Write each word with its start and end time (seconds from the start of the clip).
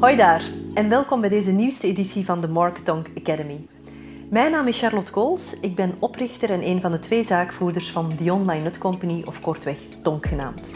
Hoi 0.00 0.16
daar 0.16 0.42
en 0.74 0.88
welkom 0.88 1.20
bij 1.20 1.28
deze 1.28 1.50
nieuwste 1.50 1.86
editie 1.86 2.24
van 2.24 2.40
de 2.40 2.48
Mark 2.48 2.78
Tonk 2.78 3.06
Academy. 3.16 3.66
Mijn 4.30 4.50
naam 4.50 4.66
is 4.66 4.78
Charlotte 4.78 5.12
Kools, 5.12 5.60
ik 5.60 5.74
ben 5.74 5.94
oprichter 5.98 6.50
en 6.50 6.66
een 6.66 6.80
van 6.80 6.90
de 6.90 6.98
twee 6.98 7.24
zaakvoerders 7.24 7.90
van 7.90 8.16
The 8.16 8.32
Online 8.32 8.62
Nut 8.62 8.78
Company, 8.78 9.22
of 9.24 9.40
kortweg 9.40 9.78
Tonk 10.02 10.26
genaamd. 10.26 10.70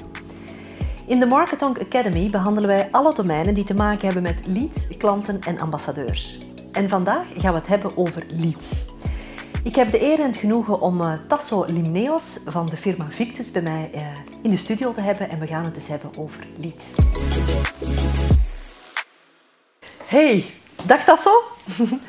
In 1.07 1.21
de 1.21 1.27
Marketonk 1.27 1.81
Academy 1.81 2.31
behandelen 2.31 2.69
wij 2.69 2.89
alle 2.91 3.15
domeinen 3.15 3.55
die 3.55 3.65
te 3.65 3.75
maken 3.75 4.05
hebben 4.05 4.23
met 4.23 4.47
leads, 4.47 4.97
klanten 4.97 5.41
en 5.41 5.59
ambassadeurs. 5.59 6.39
En 6.73 6.89
vandaag 6.89 7.27
gaan 7.37 7.53
we 7.53 7.59
het 7.59 7.69
hebben 7.69 7.97
over 7.97 8.27
leads. 8.29 8.87
Ik 9.65 9.75
heb 9.75 9.91
de 9.91 10.03
eer 10.03 10.19
en 10.19 10.27
het 10.27 10.37
genoegen 10.37 10.81
om 10.81 11.01
uh, 11.01 11.13
Tasso 11.29 11.65
Limneos 11.69 12.41
van 12.47 12.67
de 12.69 12.77
firma 12.77 13.07
Victus 13.11 13.51
bij 13.51 13.63
mij 13.63 13.91
uh, 13.95 14.01
in 14.43 14.51
de 14.51 14.57
studio 14.57 14.93
te 14.93 15.01
hebben 15.01 15.31
en 15.31 15.39
we 15.39 15.47
gaan 15.47 15.65
het 15.65 15.75
dus 15.75 15.87
hebben 15.87 16.11
over 16.17 16.47
leads. 16.57 16.95
Hey, 20.13 20.45
dag 20.85 21.05
Tasso. 21.05 21.31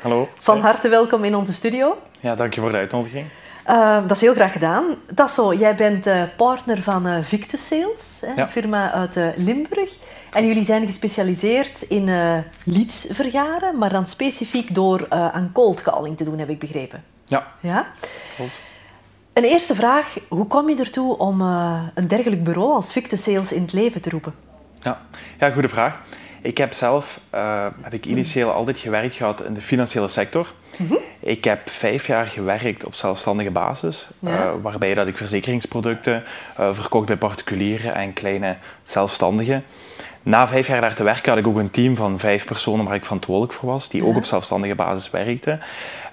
Hallo. 0.02 0.28
Van 0.38 0.60
harte 0.60 0.88
welkom 0.88 1.24
in 1.24 1.34
onze 1.34 1.52
studio. 1.52 2.02
Ja, 2.20 2.34
dank 2.34 2.54
je 2.54 2.60
voor 2.60 2.70
de 2.70 2.76
uitnodiging. 2.76 3.26
Uh, 3.68 4.00
dat 4.02 4.10
is 4.10 4.20
heel 4.20 4.34
graag 4.34 4.52
gedaan. 4.52 4.84
Tasso, 5.14 5.54
jij 5.54 5.74
bent 5.74 6.06
uh, 6.06 6.22
partner 6.36 6.82
van 6.82 7.06
uh, 7.06 7.16
Victus 7.22 7.66
Sales, 7.66 8.22
hè, 8.26 8.42
een 8.42 8.48
firma 8.48 8.92
uit 8.92 9.18
Limburg. 9.36 9.96
En 10.32 10.46
jullie 10.46 10.64
zijn 10.64 10.86
gespecialiseerd 10.86 11.82
in 11.82 12.04
leads 12.64 13.06
vergaren, 13.10 13.78
maar 13.78 13.90
dan 13.90 14.06
specifiek 14.06 14.74
door 14.74 15.06
aan 15.10 15.50
cold 15.52 15.82
calling 15.82 16.16
te 16.16 16.24
doen, 16.24 16.38
heb 16.38 16.48
ik 16.48 16.58
begrepen. 16.58 17.04
Ja. 17.24 17.46
ja? 17.60 17.86
Klopt. 18.36 18.58
Een 19.32 19.44
eerste 19.44 19.74
vraag, 19.74 20.16
hoe 20.28 20.46
kom 20.46 20.68
je 20.68 20.76
ertoe 20.76 21.18
om 21.18 21.40
een 21.94 22.08
dergelijk 22.08 22.44
bureau 22.44 22.72
als 22.72 22.92
Victus 22.92 23.22
Sales 23.22 23.52
in 23.52 23.62
het 23.62 23.72
leven 23.72 24.00
te 24.00 24.10
roepen? 24.10 24.34
Ja, 24.80 25.00
ja 25.38 25.50
goede 25.50 25.68
vraag. 25.68 26.00
Ik 26.44 26.58
heb 26.58 26.72
zelf 26.72 27.20
uh, 27.34 27.66
heb 27.80 27.92
ik 27.92 28.06
initieel 28.06 28.50
altijd 28.50 28.78
gewerkt 28.78 29.14
gehad 29.14 29.44
in 29.44 29.54
de 29.54 29.60
financiële 29.60 30.08
sector. 30.08 30.52
Mm 30.78 30.98
Ik 31.20 31.44
heb 31.44 31.70
vijf 31.70 32.06
jaar 32.06 32.26
gewerkt 32.26 32.86
op 32.86 32.94
zelfstandige 32.94 33.50
basis, 33.50 34.06
ja. 34.18 34.44
uh, 34.44 34.52
waarbij 34.62 34.94
dat 34.94 35.06
ik 35.06 35.16
verzekeringsproducten 35.16 36.24
uh, 36.60 36.68
verkocht 36.72 37.06
bij 37.06 37.16
particulieren 37.16 37.94
en 37.94 38.12
kleine 38.12 38.56
zelfstandigen. 38.86 39.64
Na 40.22 40.48
vijf 40.48 40.66
jaar 40.66 40.80
daar 40.80 40.94
te 40.94 41.02
werken 41.02 41.30
had 41.30 41.38
ik 41.38 41.46
ook 41.46 41.56
een 41.56 41.70
team 41.70 41.96
van 41.96 42.18
vijf 42.18 42.44
personen 42.44 42.84
waar 42.84 42.94
ik 42.94 43.04
verantwoordelijk 43.04 43.52
voor 43.52 43.68
was, 43.68 43.88
die 43.88 44.02
ja. 44.02 44.08
ook 44.08 44.16
op 44.16 44.24
zelfstandige 44.24 44.74
basis 44.74 45.10
werkten. 45.10 45.60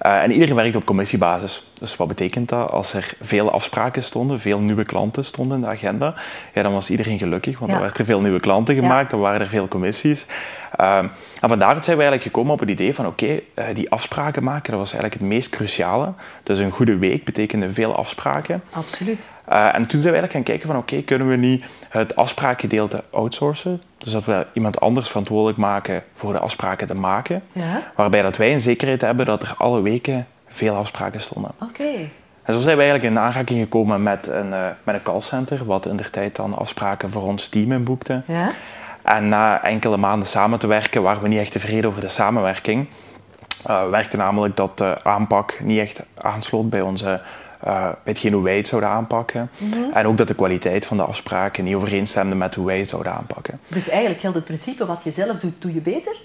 Uh, 0.06 0.22
en 0.22 0.32
iedereen 0.32 0.54
werkte 0.54 0.78
op 0.78 0.84
commissiebasis. 0.84 1.66
Dus 1.78 1.96
wat 1.96 2.08
betekent 2.08 2.48
dat? 2.48 2.70
Als 2.70 2.94
er 2.94 3.14
veel 3.20 3.50
afspraken 3.50 4.02
stonden, 4.02 4.40
veel 4.40 4.58
nieuwe 4.58 4.84
klanten 4.84 5.24
stonden 5.24 5.56
in 5.56 5.62
de 5.62 5.68
agenda, 5.68 6.14
ja, 6.54 6.62
dan 6.62 6.72
was 6.72 6.90
iedereen 6.90 7.18
gelukkig, 7.18 7.58
want 7.58 7.70
ja. 7.70 7.76
dan 7.76 7.86
werden 7.86 8.00
er 8.00 8.12
veel 8.12 8.20
nieuwe 8.20 8.40
klanten 8.40 8.74
gemaakt, 8.74 9.10
dan 9.10 9.20
waren 9.20 9.40
er 9.40 9.48
veel 9.48 9.68
commissies. 9.68 10.26
Uh, 10.80 10.96
en 11.40 11.48
vandaar 11.48 11.68
zijn 11.84 11.96
we 11.96 12.02
eigenlijk 12.02 12.22
gekomen 12.22 12.52
op 12.52 12.60
het 12.60 12.70
idee 12.70 12.94
van 12.94 13.06
oké, 13.06 13.24
okay, 13.24 13.68
uh, 13.68 13.74
die 13.74 13.90
afspraken 13.90 14.44
maken, 14.44 14.70
dat 14.70 14.80
was 14.80 14.92
eigenlijk 14.92 15.20
het 15.20 15.30
meest 15.30 15.50
cruciale. 15.50 16.12
Dus 16.42 16.58
een 16.58 16.70
goede 16.70 16.96
week 16.96 17.24
betekende 17.24 17.70
veel 17.70 17.96
afspraken. 17.96 18.62
Absoluut. 18.70 19.28
Uh, 19.52 19.74
en 19.74 19.86
toen 19.86 20.00
zijn 20.00 20.12
we 20.14 20.18
eigenlijk 20.18 20.32
gaan 20.32 20.42
kijken 20.42 20.66
van 20.66 20.76
oké, 20.76 20.92
okay, 20.92 21.04
kunnen 21.04 21.28
we 21.28 21.36
niet 21.36 21.64
het 21.88 22.16
afspraakgedeelte 22.16 23.04
outsourcen? 23.10 23.82
Dus 23.98 24.12
dat 24.12 24.24
we 24.24 24.46
iemand 24.52 24.80
anders 24.80 25.08
verantwoordelijk 25.08 25.58
maken 25.58 26.02
voor 26.14 26.32
de 26.32 26.38
afspraken 26.38 26.86
te 26.86 26.94
maken. 26.94 27.42
Ja. 27.52 27.82
Waarbij 27.96 28.22
dat 28.22 28.36
wij 28.36 28.52
een 28.52 28.60
zekerheid 28.60 29.00
hebben 29.00 29.26
dat 29.26 29.42
er 29.42 29.54
alle 29.58 29.80
weken 29.80 30.26
veel 30.46 30.74
afspraken 30.74 31.20
stonden. 31.20 31.50
Oké. 31.60 31.82
Okay. 31.82 32.10
En 32.42 32.52
zo 32.54 32.60
zijn 32.60 32.76
we 32.76 32.82
eigenlijk 32.82 33.14
in 33.14 33.18
aanraking 33.18 33.60
gekomen 33.60 34.02
met 34.02 34.26
een, 34.26 34.48
uh, 34.48 34.66
met 34.82 34.94
een 34.94 35.02
callcenter, 35.02 35.64
wat 35.64 35.86
in 35.86 35.96
de 35.96 36.10
tijd 36.10 36.36
dan 36.36 36.54
afspraken 36.54 37.10
voor 37.10 37.22
ons 37.22 37.48
team 37.48 37.72
inboekte. 37.72 38.22
Ja. 38.26 38.50
En 39.16 39.28
na 39.28 39.64
enkele 39.64 39.96
maanden 39.96 40.28
samen 40.28 40.58
te 40.58 40.66
werken, 40.66 41.02
waren 41.02 41.22
we 41.22 41.28
niet 41.28 41.38
echt 41.38 41.52
tevreden 41.52 41.90
over 41.90 42.00
de 42.00 42.08
samenwerking. 42.08 42.86
Uh, 43.70 43.88
werkte 43.88 44.16
namelijk 44.16 44.56
dat 44.56 44.78
de 44.78 44.96
aanpak 45.02 45.60
niet 45.60 45.78
echt 45.78 46.02
aansloot 46.14 46.70
bij, 46.70 46.80
onze, 46.80 47.20
uh, 47.66 47.88
bij 48.04 48.30
hoe 48.30 48.42
wij 48.42 48.56
het 48.56 48.68
zouden 48.68 48.90
aanpakken. 48.90 49.50
Mm 49.58 49.72
-hmm. 49.72 49.92
En 49.92 50.06
ook 50.06 50.16
dat 50.16 50.28
de 50.28 50.34
kwaliteit 50.34 50.86
van 50.86 50.96
de 50.96 51.04
afspraken 51.04 51.64
niet 51.64 51.74
overeenstemde 51.74 52.34
met 52.34 52.54
hoe 52.54 52.66
wij 52.66 52.78
het 52.78 52.88
zouden 52.88 53.12
aanpakken. 53.12 53.60
Dus 53.66 53.88
eigenlijk 53.88 54.20
geldt 54.20 54.36
het 54.36 54.44
principe, 54.44 54.86
wat 54.86 55.04
je 55.04 55.10
zelf 55.10 55.38
doet, 55.38 55.54
doe 55.58 55.74
je 55.74 55.80
beter? 55.80 56.16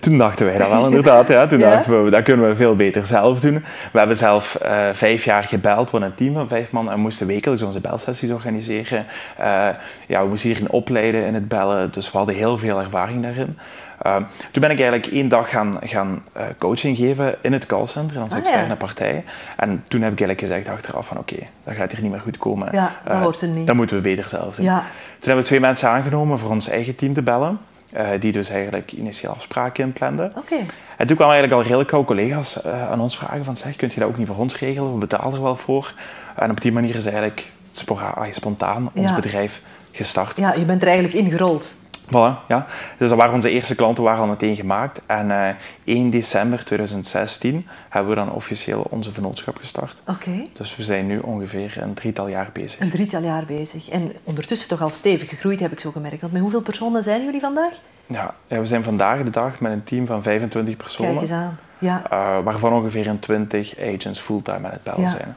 Toen 0.00 0.18
dachten 0.18 0.46
wij 0.46 0.58
dat 0.58 0.68
wel 0.68 0.86
inderdaad. 0.86 1.28
Ja. 1.28 1.46
Toen 1.46 1.58
ja? 1.58 1.70
dachten 1.70 2.04
we, 2.04 2.10
dat 2.10 2.22
kunnen 2.22 2.48
we 2.48 2.54
veel 2.54 2.74
beter 2.74 3.06
zelf 3.06 3.40
doen. 3.40 3.64
We 3.92 3.98
hebben 3.98 4.16
zelf 4.16 4.58
uh, 4.62 4.88
vijf 4.92 5.24
jaar 5.24 5.42
gebeld, 5.42 5.90
we 5.90 5.98
een 5.98 6.14
team 6.14 6.34
van 6.34 6.48
vijf 6.48 6.70
man 6.70 6.90
en 6.90 7.00
moesten 7.00 7.26
wekelijks 7.26 7.62
onze 7.62 7.80
belsessies 7.80 8.30
organiseren. 8.30 9.06
Uh, 9.40 9.68
ja, 10.06 10.22
we 10.22 10.28
moesten 10.28 10.50
hierin 10.50 10.70
opleiden 10.70 11.26
in 11.26 11.34
het 11.34 11.48
bellen, 11.48 11.92
dus 11.92 12.10
we 12.10 12.16
hadden 12.16 12.34
heel 12.34 12.58
veel 12.58 12.80
ervaring 12.80 13.22
daarin. 13.22 13.58
Uh, 14.06 14.16
toen 14.50 14.62
ben 14.62 14.70
ik 14.70 14.80
eigenlijk 14.80 15.06
één 15.06 15.28
dag 15.28 15.50
gaan, 15.50 15.74
gaan 15.80 16.22
uh, 16.36 16.42
coaching 16.58 16.96
geven 16.96 17.34
in 17.40 17.52
het 17.52 17.66
callcenter, 17.66 18.16
in 18.16 18.22
onze 18.22 18.36
Ah, 18.36 18.40
externe 18.42 18.68
ja. 18.68 18.74
partij. 18.74 19.24
En 19.56 19.84
toen 19.88 20.02
heb 20.02 20.12
ik 20.12 20.20
eigenlijk 20.20 20.40
gezegd 20.40 20.68
achteraf 20.68 21.06
van 21.06 21.18
oké, 21.18 21.36
dat 21.64 21.74
gaat 21.74 21.92
hier 21.92 22.02
niet 22.02 22.10
meer 22.10 22.20
goed 22.20 22.38
komen. 22.38 22.68
Ja, 22.72 22.96
dat 23.04 23.16
hoort 23.16 23.40
er 23.40 23.48
niet. 23.48 23.66
Dat 23.66 23.76
moeten 23.76 23.96
we 23.96 24.02
beter 24.02 24.28
zelf 24.28 24.56
doen. 24.56 24.64
Ja. 24.64 24.78
Toen 24.78 24.84
hebben 25.18 25.42
we 25.42 25.48
twee 25.48 25.60
mensen 25.60 25.88
aangenomen 25.88 26.38
voor 26.38 26.50
ons 26.50 26.68
eigen 26.68 26.94
team 26.94 27.14
te 27.14 27.22
bellen. 27.22 27.58
Uh, 27.94 28.08
die 28.20 28.32
dus 28.32 28.50
eigenlijk 28.50 28.92
initieel 28.92 29.32
afspraken 29.32 29.84
inplanden. 29.84 30.32
Oké. 30.36 30.56
En 30.96 31.06
toen 31.06 31.16
kwamen 31.16 31.34
eigenlijk 31.34 31.52
al 31.52 31.62
redelijk 31.62 31.90
gauw 31.90 32.04
collega's 32.04 32.64
uh, 32.66 32.90
aan 32.90 33.00
ons 33.00 33.16
vragen 33.16 33.44
van 33.44 33.56
zeg, 33.56 33.76
kunt 33.76 33.92
je 33.92 34.00
dat 34.00 34.08
ook 34.08 34.18
niet 34.18 34.26
voor 34.26 34.36
ons 34.36 34.58
regelen? 34.58 34.92
We 34.92 34.98
betalen 34.98 35.32
er 35.34 35.42
wel 35.42 35.56
voor. 35.56 35.92
En 36.36 36.50
op 36.50 36.60
die 36.60 36.72
manier 36.72 36.94
is 36.96 37.04
eigenlijk 37.04 37.52
spora- 37.72 38.14
ah, 38.16 38.32
spontaan 38.32 38.90
ons 38.94 39.08
Ja. 39.08 39.14
bedrijf 39.14 39.60
gestart. 39.92 40.36
Ja, 40.36 40.54
je 40.54 40.64
bent 40.64 40.82
er 40.82 40.88
eigenlijk 40.88 41.16
ingerold. 41.18 41.74
Voilà, 42.06 42.46
ja. 42.48 42.66
Dus 42.98 43.08
dat 43.08 43.18
waren 43.18 43.34
onze 43.34 43.50
eerste 43.50 43.74
klanten 43.74 44.04
waren 44.04 44.20
al 44.20 44.26
meteen 44.26 44.56
gemaakt. 44.56 45.00
En 45.06 45.30
eh 45.30 45.54
1 45.84 46.10
december 46.10 46.64
2016 46.64 47.66
hebben 47.88 48.10
we 48.10 48.16
dan 48.16 48.32
officieel 48.32 48.86
onze 48.90 49.12
vennootschap 49.12 49.56
gestart. 49.56 50.02
Oké. 50.06 50.46
Dus 50.52 50.76
we 50.76 50.82
zijn 50.82 51.06
nu 51.06 51.18
ongeveer 51.18 51.78
een 51.82 51.94
drietal 51.94 52.28
jaar 52.28 52.50
bezig. 52.52 52.80
Een 52.80 52.90
drietal 52.90 53.22
jaar 53.22 53.44
bezig. 53.44 53.88
En 53.88 54.12
ondertussen 54.24 54.68
toch 54.68 54.82
al 54.82 54.90
stevig 54.90 55.28
gegroeid, 55.28 55.60
heb 55.60 55.72
ik 55.72 55.80
zo 55.80 55.90
gemerkt. 55.90 56.20
Want 56.20 56.32
met 56.32 56.42
hoeveel 56.42 56.62
personen 56.62 57.02
zijn 57.02 57.24
jullie 57.24 57.40
vandaag? 57.40 57.72
Ja, 58.06 58.34
ja, 58.46 58.60
we 58.60 58.66
zijn 58.66 58.82
vandaag 58.82 59.22
de 59.22 59.30
dag 59.30 59.60
met 59.60 59.72
een 59.72 59.84
team 59.84 60.06
van 60.06 60.22
25 60.22 60.76
personen. 60.76 61.10
Kijk 61.10 61.22
eens 61.22 61.30
aan. 61.30 61.58
Ja. 61.78 62.02
Uh, 62.12 62.44
waarvan 62.44 62.72
ongeveer 62.72 63.06
een 63.06 63.18
20 63.18 63.74
agents 63.80 64.20
fulltime 64.20 64.66
aan 64.66 64.72
het 64.72 64.82
bellen 64.82 65.00
Ja. 65.00 65.08
zijn. 65.10 65.36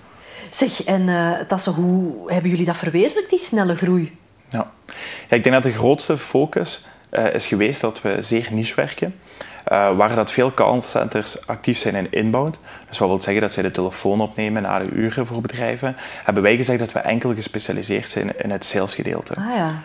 Zeg, 0.50 0.84
en 0.84 1.02
uh, 1.02 1.32
Tasso, 1.48 1.72
hoe 1.72 2.32
hebben 2.34 2.50
jullie 2.50 2.66
dat 2.66 2.78
verwezenlijkt, 2.78 3.30
die 3.30 3.40
snelle 3.40 3.76
groei? 3.76 4.18
Ja. 5.30 5.36
ik 5.36 5.44
denk 5.44 5.56
dat 5.56 5.64
de 5.64 5.78
grootste 5.78 6.18
focus 6.18 6.86
uh, 7.12 7.34
is 7.34 7.48
geweest 7.48 7.82
dat 7.82 8.02
we 8.02 8.18
zeer 8.20 8.48
niche 8.52 8.76
werken. 8.76 9.16
Uh, 9.72 9.98
waar 9.98 10.16
dat 10.16 10.32
veel 10.32 10.54
callcenters 10.54 11.48
actief 11.48 11.78
zijn 11.78 11.96
in 11.96 12.08
inbound. 12.10 12.58
Dus 12.88 12.98
wat 12.98 13.10
wil 13.10 13.22
zeggen 13.22 13.42
dat 13.42 13.54
zij 13.54 13.64
de 13.64 13.72
telefoon 13.72 14.22
opnemen 14.22 14.62
na 14.62 14.80
de 14.80 14.90
uren 14.90 15.26
voor 15.26 15.42
bedrijven. 15.42 15.96
Hebben 16.24 16.44
wij 16.44 16.56
gezegd 16.56 16.80
dat 16.80 16.92
we 16.92 17.00
enkel 17.00 17.34
gespecialiseerd 17.34 18.10
zijn 18.10 18.32
in 18.38 18.52
het 18.52 18.66
salesgedeelte. 18.66 19.36
Ah 19.36 19.56
ja. 19.56 19.82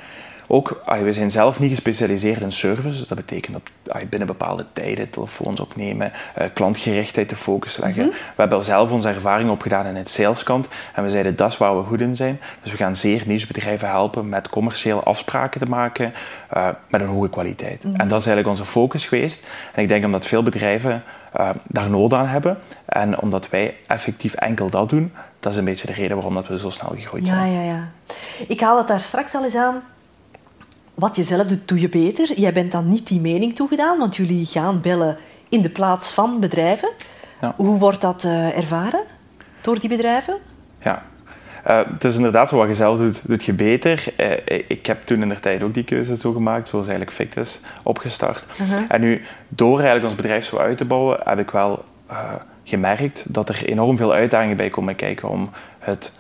Ook, 0.47 0.83
we 1.03 1.13
zijn 1.13 1.31
zelf 1.31 1.61
niet 1.61 1.71
gespecialiseerd 1.71 2.41
in 2.41 2.53
service. 2.53 2.99
Dus 2.99 3.09
dat 3.09 3.19
betekent 3.19 3.57
op, 3.57 3.69
binnen 4.09 4.29
bepaalde 4.29 4.65
tijden 4.73 5.11
telefoons 5.11 5.61
opnemen, 5.61 6.13
uh, 6.39 6.45
klantgerichtheid 6.55 7.29
de 7.29 7.37
focus 7.37 7.77
leggen. 7.77 8.03
Mhm. 8.07 8.13
We 8.13 8.19
hebben 8.37 8.65
zelf 8.65 8.91
onze 8.91 9.09
ervaring 9.09 9.51
opgedaan 9.51 9.87
in 9.87 9.97
het 9.97 10.09
saleskant. 10.09 10.69
En 10.95 11.05
we 11.05 11.11
zeiden, 11.11 11.37
dat 11.37 11.53
is 11.53 11.59
waar 11.59 11.77
we 11.77 11.85
goed 11.85 12.01
in 12.01 12.17
zijn. 12.17 12.41
Dus 12.63 12.73
we 12.73 12.77
gaan 12.79 12.97
zeer 12.97 13.23
niche 13.27 13.47
bedrijven 13.47 13.89
helpen 13.89 14.29
met 14.29 14.49
commerciële 14.49 15.01
afspraken 15.01 15.61
te 15.61 15.67
maken. 15.67 16.13
Uh, 16.57 16.69
met 16.89 17.01
een 17.01 17.07
hoge 17.07 17.29
kwaliteit. 17.29 17.85
Mhm. 17.85 18.01
En 18.01 18.09
dat 18.09 18.21
is 18.21 18.27
eigenlijk 18.27 18.49
onze 18.59 18.65
focus 18.71 19.05
geweest. 19.07 19.47
En 19.75 19.83
ik 19.83 19.89
denk 19.89 20.05
omdat 20.05 20.27
veel 20.27 20.43
bedrijven 20.43 21.03
uh, 21.41 21.51
daar 21.67 21.91
nood 21.91 22.13
aan 22.13 22.27
hebben. 22.27 22.59
En 22.85 23.21
omdat 23.21 23.49
wij 23.51 23.77
effectief 23.87 24.35
enkel 24.35 24.71
dat 24.71 24.89
doen. 24.89 25.13
Dat 25.41 25.53
is 25.53 25.59
een 25.59 25.65
beetje 25.65 25.87
de 25.87 25.93
reden 25.93 26.17
waarom 26.17 26.35
dat 26.35 26.49
we 26.49 26.59
zo 26.59 26.71
snel 26.71 26.93
gegroeid 26.95 27.27
Ja, 27.27 27.35
zijn. 27.35 27.53
ja, 27.53 27.63
ja. 27.63 27.89
Ik 28.49 28.61
haal 28.61 28.79
het 28.79 28.89
daar 28.89 29.01
straks 29.01 29.35
al 29.35 29.45
eens 29.45 29.57
aan. 29.57 29.83
Wat 30.95 31.17
je 31.17 31.25
zelf 31.25 31.47
doet, 31.47 31.69
doe 31.69 31.81
je 31.81 31.89
beter. 31.89 32.41
Jij 32.41 32.53
bent 32.53 32.73
dan 32.73 32.89
niet 32.89 33.07
die 33.07 33.21
mening 33.21 33.55
toegedaan, 33.55 33.99
want 33.99 34.17
jullie 34.17 34.47
gaan 34.47 34.81
bellen 34.81 35.17
in 35.49 35.63
de 35.63 35.71
plaats 35.71 36.13
van 36.13 36.41
bedrijven. 36.41 36.91
Ja. 37.41 37.55
Hoe 37.57 37.79
wordt 37.79 38.01
dat 38.01 38.25
uh, 38.25 38.57
ervaren 38.57 39.01
door 39.61 39.81
die 39.81 39.89
bedrijven? 39.89 40.37
Ja, 40.83 41.03
uh, 41.71 41.81
het 41.93 42.05
is 42.05 42.17
inderdaad 42.17 42.49
zo 42.49 42.57
wat 42.57 42.69
je 42.69 42.75
zelf 42.75 42.99
doet, 42.99 43.21
doet 43.27 43.45
je 43.45 43.53
beter. 43.53 44.05
Uh, 44.17 44.63
ik 44.69 44.87
heb 44.87 45.03
toen 45.03 45.23
in 45.23 45.29
de 45.29 45.41
tijd 45.41 45.63
ook 45.63 45.75
die 45.75 45.85
keuze 45.85 46.17
zo 46.17 46.33
gemaakt, 46.33 46.69
zoals 46.69 46.87
eigenlijk 46.87 47.17
Victus 47.17 47.61
opgestart. 47.83 48.47
Uh-huh. 48.61 48.83
En 48.89 49.01
nu, 49.01 49.23
door 49.49 49.77
eigenlijk 49.77 50.05
ons 50.05 50.15
bedrijf 50.15 50.45
zo 50.45 50.57
uit 50.57 50.77
te 50.77 50.85
bouwen, 50.85 51.21
heb 51.25 51.39
ik 51.39 51.51
wel 51.51 51.85
gemerkt 52.65 53.35
dat 53.35 53.49
er 53.49 53.65
enorm 53.65 53.97
veel 53.97 54.13
uitdagingen 54.13 54.57
bij 54.57 54.71
komen 54.71 54.97
kijken 54.97 55.29
om 55.29 55.51
het, 55.79 56.13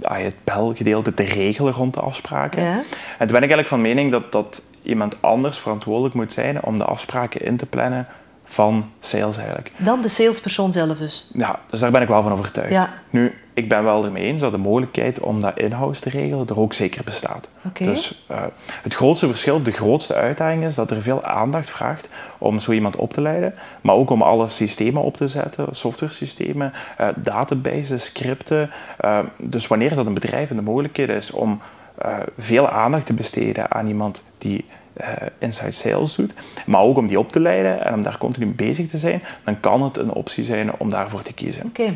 het 0.00 0.34
belgedeelte 0.44 1.14
te 1.14 1.22
regelen 1.22 1.72
rond 1.72 1.94
de 1.94 2.00
afspraken. 2.00 2.62
Ja. 2.62 2.76
En 3.18 3.26
toen 3.26 3.38
ben 3.38 3.42
ik 3.42 3.50
eigenlijk 3.50 3.68
van 3.68 3.80
mening 3.80 4.10
dat, 4.10 4.32
dat 4.32 4.62
iemand 4.82 5.16
anders 5.20 5.58
verantwoordelijk 5.58 6.14
moet 6.14 6.32
zijn 6.32 6.62
om 6.62 6.78
de 6.78 6.84
afspraken 6.84 7.40
in 7.40 7.56
te 7.56 7.66
plannen 7.66 8.06
van 8.44 8.90
sales 9.00 9.36
eigenlijk. 9.36 9.70
Dan 9.76 10.00
de 10.00 10.08
salespersoon 10.08 10.72
zelf 10.72 10.98
dus? 10.98 11.30
Ja, 11.32 11.60
dus 11.70 11.80
daar 11.80 11.90
ben 11.90 12.02
ik 12.02 12.08
wel 12.08 12.22
van 12.22 12.32
overtuigd. 12.32 12.72
Ja. 12.72 12.90
Nu, 13.10 13.34
ik 13.58 13.68
ben 13.68 13.84
wel 13.84 14.04
ermee 14.04 14.24
eens 14.24 14.40
dat 14.40 14.50
de 14.50 14.58
mogelijkheid 14.58 15.20
om 15.20 15.40
dat 15.40 15.58
in-house 15.58 16.00
te 16.00 16.10
regelen 16.10 16.46
er 16.48 16.60
ook 16.60 16.72
zeker 16.72 17.04
bestaat. 17.04 17.48
Dus 17.78 18.26
uh, 18.30 18.42
het 18.82 18.94
grootste 18.94 19.26
verschil, 19.26 19.62
de 19.62 19.70
grootste 19.70 20.14
uitdaging 20.14 20.64
is 20.64 20.74
dat 20.74 20.90
er 20.90 21.02
veel 21.02 21.24
aandacht 21.24 21.70
vraagt 21.70 22.08
om 22.38 22.58
zo 22.58 22.72
iemand 22.72 22.96
op 22.96 23.12
te 23.12 23.20
leiden, 23.20 23.54
maar 23.80 23.94
ook 23.94 24.10
om 24.10 24.22
alle 24.22 24.48
systemen 24.48 25.02
op 25.02 25.16
te 25.16 25.28
zetten, 25.28 25.66
software 25.70 26.12
systemen, 26.12 26.72
uh, 27.00 27.08
databases, 27.16 28.04
scripten. 28.04 28.70
Uh, 29.04 29.18
dus 29.36 29.66
wanneer 29.66 29.94
dat 29.94 30.06
een 30.06 30.14
bedrijf 30.14 30.50
in 30.50 30.56
de 30.56 30.62
mogelijkheid 30.62 31.08
is 31.08 31.30
om 31.30 31.60
veel 32.38 32.68
aandacht 32.68 33.06
te 33.06 33.12
besteden 33.12 33.70
aan 33.70 33.86
iemand 33.86 34.22
die 34.38 34.64
inside 35.38 35.72
sales 35.72 36.14
doet, 36.14 36.32
maar 36.66 36.80
ook 36.80 36.96
om 36.96 37.06
die 37.06 37.18
op 37.18 37.32
te 37.32 37.40
leiden 37.40 37.84
en 37.84 37.94
om 37.94 38.02
daar 38.02 38.18
continu 38.18 38.46
bezig 38.46 38.90
te 38.90 38.98
zijn, 38.98 39.22
dan 39.44 39.60
kan 39.60 39.82
het 39.82 39.96
een 39.96 40.12
optie 40.12 40.44
zijn 40.44 40.70
om 40.78 40.88
daarvoor 40.90 41.22
te 41.22 41.32
kiezen. 41.32 41.66
Oké. 41.66 41.94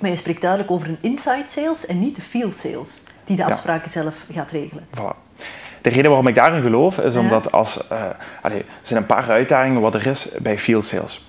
Maar 0.00 0.10
je 0.10 0.16
spreekt 0.16 0.40
duidelijk 0.40 0.70
over 0.70 0.88
een 0.88 0.98
inside 1.00 1.44
sales 1.46 1.86
en 1.86 2.00
niet 2.00 2.16
de 2.16 2.22
field 2.22 2.58
sales, 2.58 3.02
die 3.24 3.36
de 3.36 3.44
afspraken 3.44 3.90
zelf 3.90 4.24
gaat 4.32 4.50
regelen. 4.50 4.86
Voilà. 4.94 5.26
De 5.82 5.90
reden 5.90 6.06
waarom 6.06 6.26
ik 6.26 6.34
daarin 6.34 6.62
geloof 6.62 6.98
is 6.98 7.16
omdat 7.16 7.52
als, 7.52 7.80
uh, 7.92 8.02
allee, 8.42 8.58
er 8.58 8.64
zijn 8.82 9.00
een 9.00 9.06
paar 9.06 9.30
uitdagingen 9.30 9.80
wat 9.80 9.94
er 9.94 10.06
is 10.06 10.28
bij 10.38 10.58
field 10.58 10.86
sales. 10.86 11.26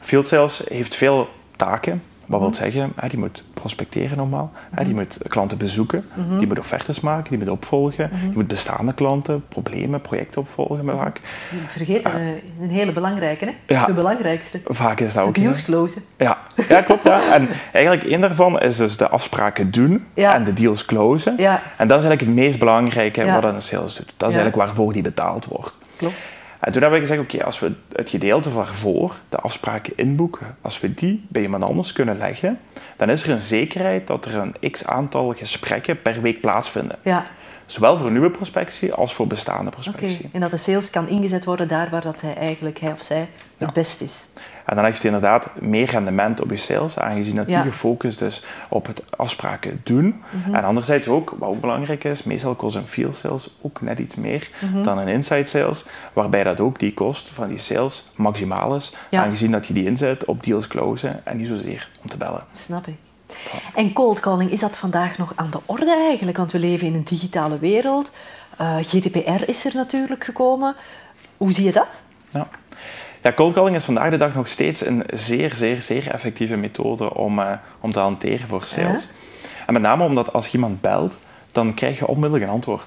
Field 0.00 0.28
sales 0.28 0.62
heeft 0.68 0.94
veel 0.94 1.28
taken, 1.56 2.02
wat 2.26 2.40
wil 2.40 2.48
mhm. 2.48 2.58
zeggen, 2.58 2.92
die 3.08 3.18
moet 3.18 3.42
prospecteren 3.54 4.16
normaal, 4.16 4.52
die 4.76 4.86
mhm. 4.86 4.94
moet 4.94 5.18
klanten 5.28 5.58
bezoeken, 5.58 6.04
mhm. 6.14 6.38
die 6.38 6.46
moet 6.46 6.58
offertes 6.58 7.00
maken, 7.00 7.30
die 7.30 7.38
moet 7.38 7.48
opvolgen, 7.48 8.10
die 8.20 8.34
moet 8.34 8.46
bestaande 8.46 8.94
klanten, 8.94 9.44
problemen, 9.48 10.00
projecten 10.00 10.40
opvolgen 10.40 10.84
vaak. 10.84 11.20
Vergeet 11.66 12.06
uh, 12.06 12.12
een 12.60 12.70
hele 12.70 12.92
belangrijke, 12.92 13.44
hè? 13.44 13.74
Ja, 13.74 13.86
de 13.86 13.92
belangrijkste. 13.92 14.60
Vaak 14.64 15.00
is 15.00 15.14
dat 15.14 15.26
ook. 15.26 15.34
De 15.34 15.40
deals 15.40 15.64
closen. 15.64 16.02
Ja, 16.16 16.38
ja 16.68 16.80
klopt. 16.80 17.04
Ja. 17.04 17.32
En 17.32 17.48
eigenlijk 17.72 18.04
één 18.04 18.20
daarvan 18.20 18.60
is 18.60 18.76
dus 18.76 18.96
de 18.96 19.08
afspraken 19.08 19.70
doen 19.70 20.04
en 20.14 20.44
de 20.44 20.52
deals 20.52 20.84
closen. 20.84 21.34
Ja. 21.38 21.62
En 21.76 21.88
dat 21.88 21.98
is 21.98 22.04
eigenlijk 22.04 22.20
het 22.20 22.44
meest 22.44 22.58
belangrijke 22.58 23.24
wat 23.24 23.44
een 23.44 23.62
sales 23.62 23.94
doet. 23.94 24.12
Dat 24.16 24.28
is 24.28 24.34
eigenlijk 24.34 24.66
waarvoor 24.66 24.92
die 24.92 25.02
betaald 25.02 25.44
wordt. 25.44 25.72
Klopt. 25.96 26.30
En 26.64 26.72
toen 26.72 26.82
hebben 26.82 27.00
we 27.00 27.06
gezegd, 27.06 27.22
oké, 27.22 27.44
als 27.44 27.58
we 27.58 27.72
het 27.92 28.10
gedeelte 28.10 28.52
waarvoor, 28.52 29.16
de 29.28 29.36
afspraken 29.36 29.92
inboeken, 29.96 30.56
als 30.60 30.80
we 30.80 30.94
die 30.94 31.26
bij 31.28 31.42
iemand 31.42 31.64
anders 31.64 31.92
kunnen 31.92 32.18
leggen, 32.18 32.60
dan 32.96 33.10
is 33.10 33.22
er 33.22 33.30
een 33.30 33.40
zekerheid 33.40 34.06
dat 34.06 34.24
er 34.24 34.34
een 34.34 34.70
x-aantal 34.70 35.34
gesprekken 35.36 36.02
per 36.02 36.20
week 36.20 36.40
plaatsvinden. 36.40 36.98
Ja. 37.02 37.24
Zowel 37.66 37.98
voor 37.98 38.10
nieuwe 38.10 38.30
prospectie 38.30 38.92
als 38.92 39.14
voor 39.14 39.26
bestaande 39.26 39.70
prospectie. 39.70 40.18
Oké, 40.18 40.28
en 40.32 40.40
dat 40.40 40.50
de 40.50 40.56
sales 40.56 40.90
kan 40.90 41.08
ingezet 41.08 41.44
worden 41.44 41.68
daar 41.68 41.90
waar 41.90 42.02
dat 42.02 42.20
hij 42.20 42.34
eigenlijk, 42.34 42.78
hij 42.78 42.92
of 42.92 43.02
zij, 43.02 43.28
het 43.58 43.72
best 43.72 44.00
is. 44.00 44.28
En 44.64 44.76
dan 44.76 44.84
heeft 44.84 45.02
je 45.02 45.06
inderdaad 45.06 45.46
meer 45.60 45.90
rendement 45.90 46.40
op 46.40 46.50
je 46.50 46.56
sales, 46.56 46.98
aangezien 46.98 47.36
dat 47.36 47.46
die 47.46 47.56
gefocust 47.56 48.20
is 48.20 48.44
op 48.68 48.86
het 48.86 49.02
afspraken 49.16 49.80
doen. 49.82 50.22
Mhm. 50.30 50.54
En 50.54 50.64
anderzijds 50.64 51.08
ook, 51.08 51.34
wat 51.38 51.48
ook 51.48 51.60
belangrijk 51.60 52.04
is, 52.04 52.22
meestal 52.22 52.54
kost 52.54 52.76
een 52.76 52.86
field 52.86 53.16
sales 53.16 53.56
ook 53.60 53.80
net 53.80 53.98
iets 53.98 54.14
meer 54.14 54.50
mhm. 54.60 54.82
dan 54.82 54.98
een 54.98 55.08
inside 55.08 55.46
sales, 55.46 55.84
waarbij 56.12 56.44
dat 56.44 56.60
ook 56.60 56.78
die 56.78 56.94
kost 56.94 57.28
van 57.28 57.48
die 57.48 57.58
sales 57.58 58.12
maximaal 58.16 58.76
is, 58.76 58.94
aangezien 59.10 59.50
dat 59.50 59.66
je 59.66 59.74
die 59.74 59.84
inzet 59.84 60.24
op 60.24 60.44
deals 60.44 60.66
closen 60.66 61.26
en 61.26 61.36
niet 61.36 61.48
zozeer 61.48 61.90
om 62.02 62.08
te 62.08 62.16
bellen. 62.16 62.44
Snap 62.52 62.86
ik. 62.86 62.96
En 63.74 63.92
cold 63.92 64.20
calling, 64.20 64.50
is 64.50 64.60
dat 64.60 64.76
vandaag 64.76 65.18
nog 65.18 65.32
aan 65.34 65.50
de 65.50 65.60
orde 65.66 65.96
eigenlijk? 66.08 66.36
Want 66.36 66.52
we 66.52 66.58
leven 66.58 66.86
in 66.86 66.94
een 66.94 67.04
digitale 67.04 67.58
wereld. 67.58 68.12
Uh, 68.60 68.78
eh, 68.78 68.84
GDPR 68.84 69.48
is 69.48 69.64
er 69.64 69.74
natuurlijk 69.74 70.24
gekomen. 70.24 70.74
Hoe 71.36 71.52
zie 71.52 71.64
je 71.64 71.72
dat? 71.72 72.02
Ja. 72.30 72.48
Ja, 73.24 73.32
cold 73.32 73.54
calling 73.54 73.76
is 73.76 73.84
vandaag 73.84 74.10
de 74.10 74.16
dag 74.16 74.34
nog 74.34 74.48
steeds 74.48 74.86
een 74.86 75.04
zeer, 75.12 75.56
zeer, 75.56 75.82
zeer 75.82 76.10
effectieve 76.10 76.56
methode 76.56 77.14
om, 77.14 77.38
uh, 77.38 77.50
om 77.80 77.92
te 77.92 77.98
hanteren 77.98 78.48
voor 78.48 78.64
sales. 78.64 79.08
En 79.66 79.72
met 79.72 79.82
name 79.82 80.04
omdat 80.04 80.32
als 80.32 80.52
iemand 80.52 80.80
belt, 80.80 81.16
dan 81.52 81.74
krijg 81.74 81.98
je 81.98 82.06
onmiddellijk 82.06 82.44
een 82.44 82.50
antwoord. 82.50 82.84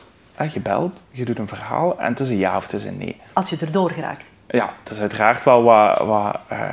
je 0.54 0.60
belt, 0.60 1.04
je 1.12 1.26
doet 1.26 1.40
een 1.40 1.48
verhaal 1.48 2.00
en 2.00 2.10
het 2.10 2.20
is 2.20 2.30
een 2.30 2.38
ja 2.38 2.56
of 2.56 2.64
het 2.64 2.74
is 2.74 2.84
een 2.84 2.98
nee. 2.98 3.22
Als 3.34 3.50
je 3.50 3.58
erdoor 3.62 3.92
geraakt. 3.92 4.24
Ja, 4.48 4.74
het 4.84 4.92
is 4.92 5.00
uiteraard 5.00 5.44
wel 5.44 5.64
wat, 5.64 5.98
wat 5.98 6.40
uh, 6.52 6.70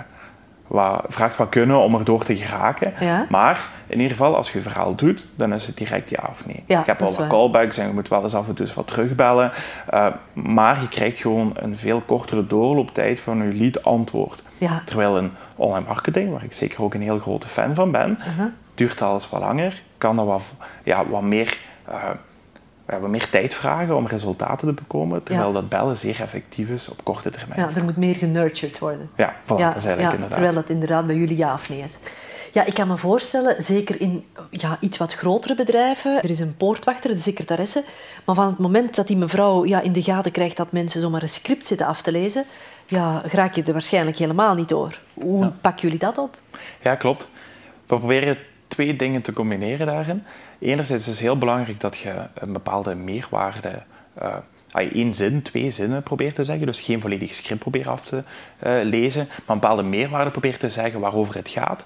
wat, 0.67 1.05
vraagt 1.09 1.37
wat 1.37 1.49
kunnen 1.49 1.79
om 1.79 1.95
erdoor 1.95 2.25
te 2.25 2.37
geraken. 2.37 2.93
Maar 3.29 3.69
in 3.87 3.97
ieder 3.97 4.17
geval, 4.17 4.37
als 4.37 4.53
je 4.53 4.61
verhaal 4.61 4.95
doet, 4.95 5.25
dan 5.37 5.53
is 5.53 5.67
het 5.67 5.77
direct 5.77 6.11
ja 6.11 6.27
of 6.31 6.47
nee. 6.47 6.63
Ja, 6.67 6.81
ik 6.81 6.87
heb 6.87 7.03
al 7.03 7.15
wat 7.17 7.27
callbacks 7.27 7.79
en 7.79 7.87
je 7.87 7.93
moet 7.93 8.09
wel 8.09 8.23
eens 8.23 8.35
af 8.35 8.49
en 8.49 8.55
toe 8.55 8.67
wat 8.75 8.87
terugbellen. 8.87 9.53
Uh, 9.95 10.07
maar 10.33 10.81
je 10.81 10.89
krijgt 10.89 11.19
gewoon 11.19 11.53
een 11.55 11.77
veel 11.77 12.01
kortere 12.01 12.47
doorlooptijd 12.47 13.21
van 13.21 13.39
je 13.47 13.53
lead-antwoord. 13.53 14.43
Ja. 14.59 14.83
Terwijl 14.85 15.19
in 15.19 15.33
online 15.57 15.87
marketing, 15.87 16.31
waar 16.31 16.45
ik 16.45 16.53
zeker 16.53 16.83
ook 16.83 16.95
een 16.95 17.03
heel 17.03 17.19
grote 17.19 17.47
fan 17.47 17.75
van 17.75 17.91
ben, 17.91 18.19
uh-huh. 18.19 18.47
duurt 18.75 19.03
alles 19.03 19.29
wat 19.29 19.41
langer, 19.41 19.83
kan 19.99 20.17
dat 20.17 20.27
wat, 20.27 20.43
ja, 20.83 21.07
wat 21.07 21.23
meer... 21.23 21.57
Uh, 21.89 21.95
we 22.85 22.93
hebben 22.93 23.11
meer 23.11 23.31
tijd 23.31 23.55
vragen 23.55 23.97
om 23.97 24.07
resultaten 24.07 24.69
te 24.69 24.75
bekomen, 24.75 25.23
terwijl 25.23 25.53
dat 25.53 25.69
bellen 25.69 25.97
zeer 25.97 26.21
effectief 26.21 26.69
is 26.69 26.89
op 26.89 27.05
korte 27.05 27.31
termijn. 27.31 27.61
Ja, 27.61 27.77
er 27.77 27.85
moet 27.85 27.97
meer 27.97 28.15
genurtured 28.15 28.79
worden. 28.79 29.11
Ja, 29.17 29.35
voilà, 29.43 29.47
ja, 29.47 29.69
dat 29.69 29.77
is 29.77 29.85
eigenlijk 29.85 30.01
ja, 30.01 30.11
inderdaad. 30.11 30.31
Terwijl 30.31 30.55
dat 30.55 30.71
inderdaad 30.71 31.07
bij 31.07 31.17
jullie 31.17 31.37
ja 31.37 31.55
of 31.55 31.69
nee 31.69 31.83
is. 31.83 31.99
Ja, 32.53 32.65
ik 32.65 32.75
kan 32.75 32.89
me 32.89 32.97
voorstellen, 32.97 33.63
zeker 33.63 34.01
in 34.01 34.25
ja, 34.51 34.77
iets 34.81 34.99
wat 34.99 35.15
grotere 35.15 35.55
bedrijven, 35.55 36.23
er 36.23 36.31
is 36.31 36.39
een 36.39 36.57
poortwachter, 36.57 37.11
de 37.11 37.21
secretaresse, 37.21 37.85
maar 38.25 38.35
van 38.35 38.47
het 38.47 38.59
moment 38.59 38.97
dat 38.97 39.07
die 39.07 39.17
mevrouw 39.17 39.65
ja, 39.65 39.81
in 39.81 39.93
de 39.93 40.03
gaten 40.03 40.33
krijgt 40.33 40.57
dat 40.57 40.73
mensen 40.73 41.01
zomaar 41.01 41.23
een 41.23 41.29
script 41.29 41.67
zitten 41.67 41.87
af 41.87 42.03
te 42.03 42.13
lezen, 42.13 42.45
ja, 42.87 43.23
raak 43.25 43.55
je 43.55 43.63
er 43.63 43.73
waarschijnlijk 43.73 44.19
helemaal 44.19 44.55
niet 44.55 44.69
door. 44.69 44.99
Hoe 45.15 45.53
pakken 45.61 45.83
jullie 45.83 45.99
dat 45.99 46.19
op? 46.19 46.37
Ja, 46.83 46.95
klopt. 46.95 47.29
We 47.87 47.97
proberen 47.97 48.37
twee 48.69 48.97
dingen 48.97 49.23
te 49.23 49.33
combineren 49.33 49.87
daarin. 49.87 50.25
Enerzijds 50.65 51.05
is 51.05 51.11
het 51.11 51.21
heel 51.21 51.39
belangrijk 51.39 51.81
dat 51.81 51.97
je 51.97 52.15
een 52.35 52.53
bepaalde 52.53 52.95
meerwaarde, 52.95 53.83
uh, 54.23 54.37
één 54.73 55.15
zin, 55.15 55.43
twee 55.43 55.71
zinnen 55.71 56.03
probeert 56.03 56.35
te 56.35 56.45
zeggen, 56.45 56.67
dus 56.67 56.81
geen 56.81 57.01
volledig 57.01 57.35
script 57.35 57.61
probeert 57.61 57.87
af 57.87 58.05
te 58.05 58.17
uh, 58.17 58.23
lezen, 58.83 59.27
maar 59.29 59.57
een 59.57 59.61
bepaalde 59.61 59.83
meerwaarde 59.83 60.31
probeert 60.31 60.61
te 60.61 60.71
zeggen 60.71 61.01
waarover 61.01 61.35
het 61.35 61.49
gaat. 61.49 61.85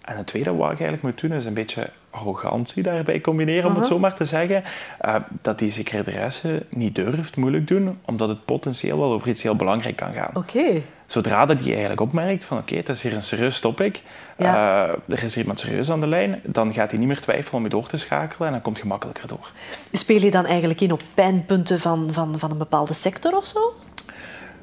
En 0.00 0.16
het 0.16 0.26
tweede 0.26 0.54
wat 0.54 0.72
ik 0.72 0.80
eigenlijk 0.80 1.02
moet 1.02 1.20
doen 1.20 1.38
is 1.38 1.44
een 1.44 1.54
beetje 1.54 1.90
arrogantie 2.16 2.82
daarbij 2.82 3.20
combineren, 3.20 3.70
om 3.70 3.76
het 3.76 3.86
zo 3.86 3.98
maar 3.98 4.14
te 4.14 4.24
zeggen. 4.24 4.64
Uh, 5.04 5.14
dat 5.42 5.58
die 5.58 5.70
secretaresse 5.70 6.62
niet 6.68 6.94
durft 6.94 7.36
moeilijk 7.36 7.68
doen, 7.68 7.98
omdat 8.04 8.28
het 8.28 8.44
potentieel 8.44 8.98
wel 8.98 9.12
over 9.12 9.28
iets 9.28 9.42
heel 9.42 9.56
belangrijk 9.56 9.96
kan 9.96 10.12
gaan. 10.12 10.30
Oké. 10.34 10.82
Zodra 11.06 11.46
dat 11.46 11.58
die 11.58 11.70
eigenlijk 11.70 12.00
opmerkt 12.00 12.44
van 12.44 12.58
oké, 12.58 12.76
het 12.76 12.88
is 12.88 13.02
hier 13.02 13.14
een 13.14 13.22
serieus 13.22 13.60
topic, 13.60 14.02
ja. 14.38 14.86
uh, 14.86 14.94
er 15.08 15.22
is 15.22 15.34
hier 15.34 15.42
iemand 15.42 15.60
serieus 15.60 15.90
aan 15.90 16.00
de 16.00 16.06
lijn, 16.06 16.40
dan 16.44 16.72
gaat 16.72 16.90
hij 16.90 16.98
niet 16.98 17.08
meer 17.08 17.20
twijfelen 17.20 17.54
om 17.54 17.62
je 17.62 17.68
door 17.68 17.86
te 17.86 17.96
schakelen 17.96 18.46
en 18.46 18.52
dan 18.52 18.62
komt 18.62 18.78
je 18.78 18.84
makkelijker 18.84 19.28
door. 19.28 19.50
Speel 19.92 20.20
je 20.20 20.30
dan 20.30 20.46
eigenlijk 20.46 20.80
in 20.80 20.92
op 20.92 21.02
pijnpunten 21.14 21.80
van, 21.80 22.08
van, 22.12 22.38
van 22.38 22.50
een 22.50 22.58
bepaalde 22.58 22.94
sector 22.94 23.36
of 23.36 23.44
zo? 23.44 23.74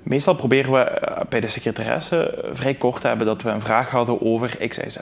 Meestal 0.03 0.35
proberen 0.35 0.71
we 0.71 0.79
eh, 0.79 1.25
bij 1.29 1.39
de 1.39 1.47
secretaresse 1.47 2.45
vrij 2.51 2.73
kort 2.73 3.01
te 3.01 3.07
hebben 3.07 3.27
dat 3.27 3.41
we 3.41 3.49
een 3.49 3.61
vraag 3.61 3.89
hadden 3.89 4.21
over 4.21 4.67
X, 4.67 4.77
Y, 4.77 4.89
Z. 4.89 4.97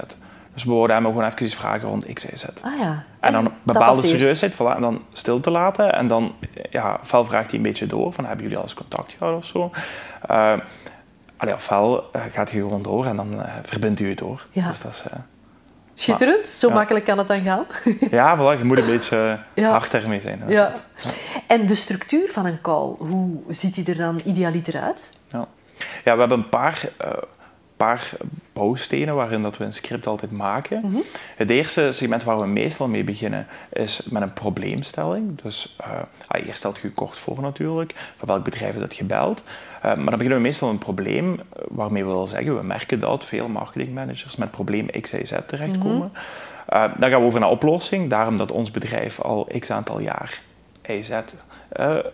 Dus 0.53 0.63
we 0.63 0.72
wouden 0.72 0.96
hem 0.96 1.05
gewoon 1.05 1.24
even 1.24 1.50
vragen 1.50 1.88
rond 1.88 2.13
X, 2.13 2.25
Y, 2.25 2.36
Z. 2.36 2.46
Ah, 2.62 2.79
ja. 2.79 3.03
En, 3.20 3.31
dan 3.31 3.51
bepaalde 3.63 4.08
serieusheid, 4.08 4.53
voilà, 4.53 4.75
en 4.75 4.81
dan 4.81 5.01
stil 5.13 5.39
te 5.39 5.51
laten. 5.51 5.93
En 5.93 6.08
dan, 6.08 6.36
ja, 6.70 7.00
ofwel 7.01 7.25
vraagt 7.25 7.50
hij 7.50 7.55
een 7.55 7.65
beetje 7.65 7.88
door, 7.88 8.13
van 8.13 8.25
hebben 8.25 8.43
jullie 8.43 8.58
al 8.58 8.63
eens 8.63 8.74
contact 8.74 9.13
gehad 9.17 9.38
of 9.38 9.46
zo. 9.46 9.72
Uh, 10.31 10.53
allee, 11.38 11.53
ofwel 11.53 12.10
uh, 12.15 12.22
gaat 12.31 12.51
hij 12.51 12.60
gewoon 12.60 12.81
door 12.81 13.05
en 13.05 13.15
dan 13.15 13.34
uh, 13.34 13.43
verbindt 13.63 14.00
u 14.00 14.10
het 14.10 14.17
door. 14.17 14.46
Ja. 14.51 14.67
Dus 14.67 14.81
dat 14.81 14.91
is, 14.91 15.12
Schitterend, 15.93 16.48
zo 16.48 16.70
makkelijk 16.70 17.05
kan 17.05 17.17
het 17.17 17.27
dan 17.27 17.41
gaan. 17.41 17.65
ja, 18.20 18.38
voilà, 18.38 18.58
je 18.60 18.63
moet 18.63 18.77
een 18.77 18.86
beetje 18.86 19.39
ja. 19.53 19.72
hard 19.72 19.93
ermee 19.93 20.22
zijn. 20.22 20.43
Ja. 20.48 20.74
En 21.48 21.65
de 21.67 21.75
structuur 21.75 22.31
van 22.31 22.46
een 22.46 22.62
call, 22.62 22.96
hoe 22.98 23.39
ziet 23.50 23.75
die 23.75 23.86
er 23.86 23.98
dan 23.98 24.22
idealiter 24.25 24.81
uit? 24.81 25.13
Ja, 25.31 25.48
ja 26.03 26.13
we 26.13 26.20
hebben 26.20 26.38
een 26.38 26.50
paar 26.50 26.89
paar 27.86 28.12
bouwstenen 28.54 29.16
waarin 29.16 29.42
dat 29.42 29.58
we 29.58 29.64
een 29.64 29.74
script 29.74 30.08
altijd 30.08 30.32
maken. 30.32 30.82
Mhm. 30.84 30.98
Het 31.36 31.50
eerste 31.50 31.92
segment 31.92 32.24
waar 32.24 32.40
we 32.40 32.46
meestal 32.46 32.88
mee 32.88 33.04
beginnen 33.04 33.48
is 33.74 34.02
met 34.10 34.22
een 34.22 34.34
probleemstelling. 34.34 35.42
Dus 35.42 35.78
uh, 36.32 36.46
eerst 36.46 36.58
stelt 36.58 36.76
je 36.76 36.88
je 36.88 36.94
kort 36.94 37.20
voor 37.20 37.42
natuurlijk, 37.42 37.96
van 38.16 38.28
welk 38.28 38.44
bedrijf 38.44 38.76
dat 38.76 38.96
je 38.96 39.04
belt. 39.04 39.44
Uh, 39.46 39.84
maar 39.84 39.96
dan 39.96 40.06
beginnen 40.06 40.38
we 40.38 40.44
meestal 40.44 40.70
een 40.70 40.78
probleem 40.78 41.34
eh, 41.34 41.64
waarmee 41.70 42.04
we 42.04 42.10
willen 42.10 42.28
zeggen, 42.28 42.58
we 42.58 42.64
merken 42.64 43.00
dat 43.00 43.26
veel 43.26 43.48
marketingmanagers 43.48 44.36
met 44.36 44.52
probleem 44.52 44.88
X, 45.02 45.12
Y, 45.12 45.26
Z 45.26 45.34
terechtkomen. 45.48 46.12
Mm 46.14 46.20
-hmm. 46.66 46.94
dan 47.00 47.10
gaan 47.10 47.20
we 47.20 47.26
over 47.26 47.40
naar 47.40 47.50
oplossing, 47.50 48.10
daarom 48.10 48.38
dat 48.38 48.52
ons 48.52 48.72
bedrijf 48.72 49.22
al 49.22 49.50
x 49.60 49.72
aantal 49.72 50.00
jaar 50.00 50.42
Y, 50.88 51.02
Z 51.02 51.12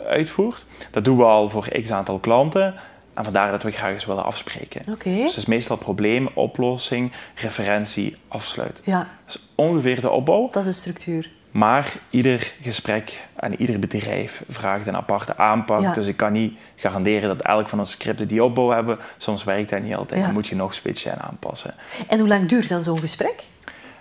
uitvoert. 0.08 0.66
Dat 0.92 1.06
doen 1.06 1.18
we 1.18 1.24
al 1.24 1.50
voor 1.50 1.68
x 1.82 1.92
aantal 1.92 2.20
klanten. 2.20 2.74
En 3.18 3.24
vandaar 3.24 3.52
dat 3.52 3.64
we 3.64 3.72
graag 3.72 3.94
eens 3.94 4.06
willen 4.06 4.26
afspreken. 4.26 4.82
Okay. 4.90 5.14
Dus 5.14 5.24
het 5.24 5.38
is 5.38 5.46
meestal 5.46 5.78
probleem, 5.78 6.30
oplossing, 6.34 7.12
referentie, 7.36 8.16
afsluit. 8.28 8.82
Ja. 8.84 9.10
Dat 9.26 9.36
is 9.36 9.42
ongeveer 9.56 10.02
de 10.02 10.10
opbouw. 10.10 10.50
Dat 10.52 10.66
is 10.66 10.76
de 10.76 10.80
structuur. 10.82 11.30
Maar 11.52 11.94
ieder 12.10 12.52
gesprek 12.62 13.22
en 13.36 13.62
ieder 13.62 13.80
bedrijf 13.80 14.44
vraagt 14.50 14.88
een 14.88 14.96
aparte 14.96 15.38
aanpak. 15.38 15.96
Dus 15.96 16.08
ik 16.08 16.18
kan 16.18 16.32
niet 16.32 16.58
garanderen 16.76 17.28
dat 17.28 17.42
elk 17.42 17.70
van 17.70 17.80
onze 17.80 17.92
scripten 17.92 18.28
die 18.28 18.44
opbouw 18.44 18.70
hebben. 18.70 18.98
Soms 19.18 19.44
werkt 19.44 19.70
dat 19.70 19.82
niet 19.82 19.96
altijd. 19.96 20.24
Dan 20.24 20.34
moet 20.34 20.48
je 20.48 20.56
nog 20.56 20.76
en 20.84 21.22
aanpassen. 21.22 21.74
En 22.08 22.20
hoe 22.20 22.28
lang 22.28 22.48
duurt 22.48 22.70
dan 22.70 22.84
zo'n 22.84 23.00
gesprek? 23.00 23.44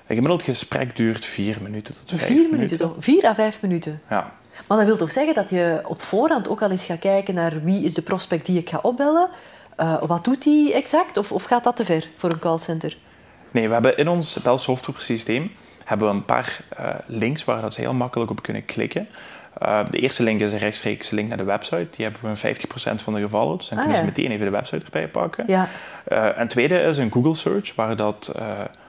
Een 0.06 0.14
gemiddeld 0.14 0.42
gesprek 0.42 0.96
duurt 0.96 1.24
vier 1.24 1.58
minuten 1.62 1.94
tot 2.04 2.18
vijf 2.18 2.32
vier 2.32 2.48
minuten. 2.50 2.78
Toch? 2.78 2.94
Vier 2.98 3.24
à 3.26 3.34
vijf 3.34 3.62
minuten? 3.62 4.00
Ja. 4.10 4.32
Maar 4.66 4.78
dat 4.78 4.86
wil 4.86 4.96
toch 4.96 5.12
zeggen 5.12 5.34
dat 5.34 5.50
je 5.50 5.80
op 5.84 6.02
voorhand 6.02 6.48
ook 6.48 6.62
al 6.62 6.70
eens 6.70 6.84
gaat 6.84 6.98
kijken 6.98 7.34
naar 7.34 7.62
wie 7.62 7.84
is 7.84 7.94
de 7.94 8.02
prospect 8.02 8.46
die 8.46 8.58
ik 8.58 8.68
ga 8.68 8.78
opbellen? 8.82 9.28
Uh, 9.80 10.02
wat 10.02 10.24
doet 10.24 10.42
die 10.42 10.72
exact? 10.72 11.16
Of, 11.16 11.32
of 11.32 11.44
gaat 11.44 11.64
dat 11.64 11.76
te 11.76 11.84
ver 11.84 12.08
voor 12.16 12.30
een 12.30 12.38
callcenter? 12.38 12.96
Nee, 13.50 13.66
we 13.66 13.72
hebben 13.72 13.96
in 13.96 14.08
ons 14.08 14.34
Bell 14.42 14.56
software 14.56 15.00
systeem 15.00 15.50
hebben 15.84 16.08
we 16.08 16.14
een 16.14 16.24
paar 16.24 16.58
uh, 16.80 16.86
links 17.06 17.44
waar 17.44 17.60
dat 17.60 17.74
ze 17.74 17.80
heel 17.80 17.94
makkelijk 17.94 18.30
op 18.30 18.42
kunnen 18.42 18.64
klikken. 18.64 19.08
Uh, 19.62 19.80
de 19.90 19.98
eerste 19.98 20.22
link 20.22 20.40
is 20.40 20.52
een 20.52 20.58
rechtstreeks 20.58 21.10
link 21.10 21.28
naar 21.28 21.36
de 21.36 21.44
website. 21.44 21.88
Die 21.90 22.04
hebben 22.04 22.20
we 22.22 22.48
in 22.48 22.56
50% 22.56 23.02
van 23.02 23.14
de 23.14 23.20
gevallen. 23.20 23.56
Dus 23.56 23.68
dan 23.68 23.78
ah, 23.78 23.84
kunnen 23.84 24.00
ze 24.00 24.08
meteen 24.08 24.30
even 24.30 24.44
de 24.44 24.52
website 24.52 24.84
erbij 24.84 25.08
pakken. 25.08 25.44
Ja. 25.46 25.68
Uh, 26.08 26.38
en 26.38 26.48
tweede 26.48 26.80
is 26.80 26.98
een 26.98 27.12
Google 27.12 27.34
search, 27.34 27.74
waar 27.74 27.96
dat, 27.96 28.32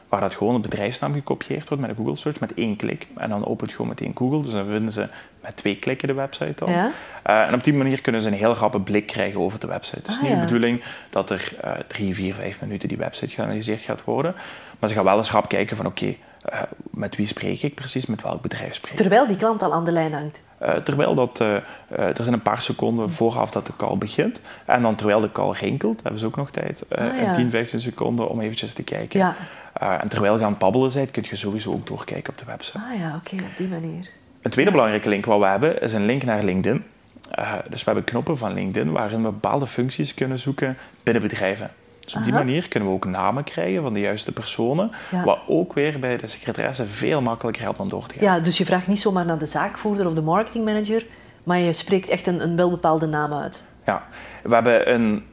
waar 0.09 0.21
dat 0.21 0.35
gewoon 0.35 0.55
een 0.55 0.61
bedrijfsnaam 0.61 1.13
gekopieerd 1.13 1.67
wordt 1.67 1.81
met 1.81 1.91
een 1.91 1.97
Google 1.97 2.15
search 2.15 2.39
met 2.39 2.53
één 2.53 2.75
klik. 2.75 3.07
En 3.15 3.29
dan 3.29 3.45
opent 3.45 3.71
gewoon 3.71 3.87
meteen 3.87 4.11
Google. 4.15 4.41
Dus 4.43 4.51
dan 4.51 4.65
vinden 4.65 4.93
ze 4.93 5.07
met 5.41 5.55
twee 5.57 5.75
klikken 5.75 6.07
de 6.07 6.13
website 6.13 6.65
al. 6.65 6.71
Ja. 6.71 6.91
en 7.23 7.53
op 7.53 7.63
die 7.63 7.73
manier 7.73 8.01
kunnen 8.01 8.21
ze 8.21 8.27
een 8.27 8.33
heel 8.33 8.53
rappe 8.53 8.79
blik 8.79 9.07
krijgen 9.07 9.39
over 9.39 9.59
de 9.59 9.67
website. 9.67 9.99
Het 9.99 10.07
is 10.07 10.15
ah, 10.15 10.21
niet 10.21 10.31
de 10.31 10.37
bedoeling 10.37 10.83
dat 11.09 11.29
er 11.29 11.53
drie, 11.87 12.13
vier, 12.13 12.33
vijf 12.33 12.61
minuten 12.61 12.87
die 12.87 12.97
website 12.97 13.33
geanalyseerd 13.33 13.81
gaat 13.81 14.03
worden. 14.03 14.35
Maar 14.79 14.89
ze 14.89 14.95
gaan 14.95 15.03
wel 15.03 15.17
eens 15.17 15.31
rap 15.31 15.49
kijken 15.49 15.77
van 15.77 15.85
oké, 15.85 16.15
uh, 16.53 16.61
met 16.91 17.15
wie 17.15 17.27
spreek 17.27 17.61
ik 17.61 17.75
precies, 17.75 18.05
met 18.05 18.21
welk 18.21 18.41
bedrijf 18.41 18.75
spreek 18.75 18.91
ik. 18.91 18.97
Terwijl 18.97 19.27
die 19.27 19.37
klant 19.37 19.63
al 19.63 19.73
aan 19.73 19.85
de 19.85 19.91
lijn 19.91 20.13
hangt? 20.13 20.41
Uh, 20.61 20.75
terwijl 20.75 21.15
dat, 21.15 21.39
uh, 21.41 21.55
er 21.87 22.23
zijn 22.23 22.33
een 22.33 22.41
paar 22.41 22.61
seconden 22.61 23.09
vooraf 23.09 23.51
dat 23.51 23.65
de 23.65 23.73
call 23.77 23.97
begint. 23.97 24.41
En 24.65 24.81
dan 24.81 24.95
terwijl 24.95 25.19
de 25.19 25.31
call 25.31 25.51
rinkelt, 25.51 25.99
hebben 26.01 26.19
ze 26.19 26.25
ook 26.25 26.35
nog 26.35 26.51
tijd, 26.51 26.83
ah, 26.89 27.21
ja. 27.21 27.35
10, 27.35 27.49
15 27.49 27.79
seconden 27.79 28.29
om 28.29 28.41
eventjes 28.41 28.73
te 28.73 28.83
kijken. 28.83 29.19
Ja. 29.19 29.35
En 29.79 30.07
terwijl 30.07 30.37
je 30.37 30.43
aan 30.43 30.49
het 30.49 30.59
babbelen 30.59 30.93
bent, 30.93 31.11
kun 31.11 31.23
je 31.29 31.35
sowieso 31.35 31.71
ook 31.71 31.87
doorkijken 31.87 32.33
op 32.33 32.37
de 32.37 32.45
website. 32.45 32.77
Ah 32.77 32.99
ja, 32.99 33.15
oké, 33.15 33.35
op 33.35 33.57
die 33.57 33.67
manier. 33.67 34.09
Een 34.41 34.51
tweede 34.51 34.71
belangrijke 34.71 35.09
link 35.09 35.25
wat 35.25 35.39
we 35.39 35.45
hebben, 35.45 35.81
is 35.81 35.93
een 35.93 36.05
link 36.05 36.23
naar 36.23 36.43
LinkedIn. 36.43 36.83
dus 37.69 37.79
we 37.83 37.85
hebben 37.85 38.03
knoppen 38.03 38.37
van 38.37 38.53
LinkedIn 38.53 38.91
waarin 38.91 39.23
we 39.23 39.29
bepaalde 39.29 39.67
functies 39.67 40.13
kunnen 40.13 40.39
zoeken 40.39 40.77
binnen 41.03 41.23
bedrijven. 41.23 41.71
Dus 41.99 42.15
op 42.15 42.23
die 42.23 42.33
manier 42.33 42.67
kunnen 42.67 42.89
we 42.89 42.95
ook 42.95 43.05
namen 43.05 43.43
krijgen 43.43 43.81
van 43.81 43.93
de 43.93 43.99
juiste 43.99 44.31
personen, 44.31 44.91
wat 45.25 45.39
ook 45.47 45.73
weer 45.73 45.99
bij 45.99 46.17
de 46.17 46.27
secretaresse 46.27 46.85
veel 46.85 47.21
makkelijker 47.21 47.63
helpt 47.63 47.79
om 47.79 47.89
door 47.89 48.05
te 48.07 48.13
gaan. 48.13 48.23
Ja, 48.23 48.39
dus 48.39 48.57
je 48.57 48.65
vraagt 48.65 48.87
niet 48.87 48.99
zomaar 48.99 49.25
naar 49.25 49.37
de 49.37 49.45
zaakvoerder 49.45 50.07
of 50.07 50.13
de 50.13 50.21
marketingmanager, 50.21 51.05
maar 51.43 51.57
je 51.57 51.73
spreekt 51.73 52.09
echt 52.09 52.27
een, 52.27 52.41
een 52.41 52.55
welbepaalde 52.55 53.05
naam 53.05 53.33
uit. 53.33 53.63
Ja, 53.85 54.03
we 54.43 54.53
hebben 54.53 54.85
in 54.85 55.23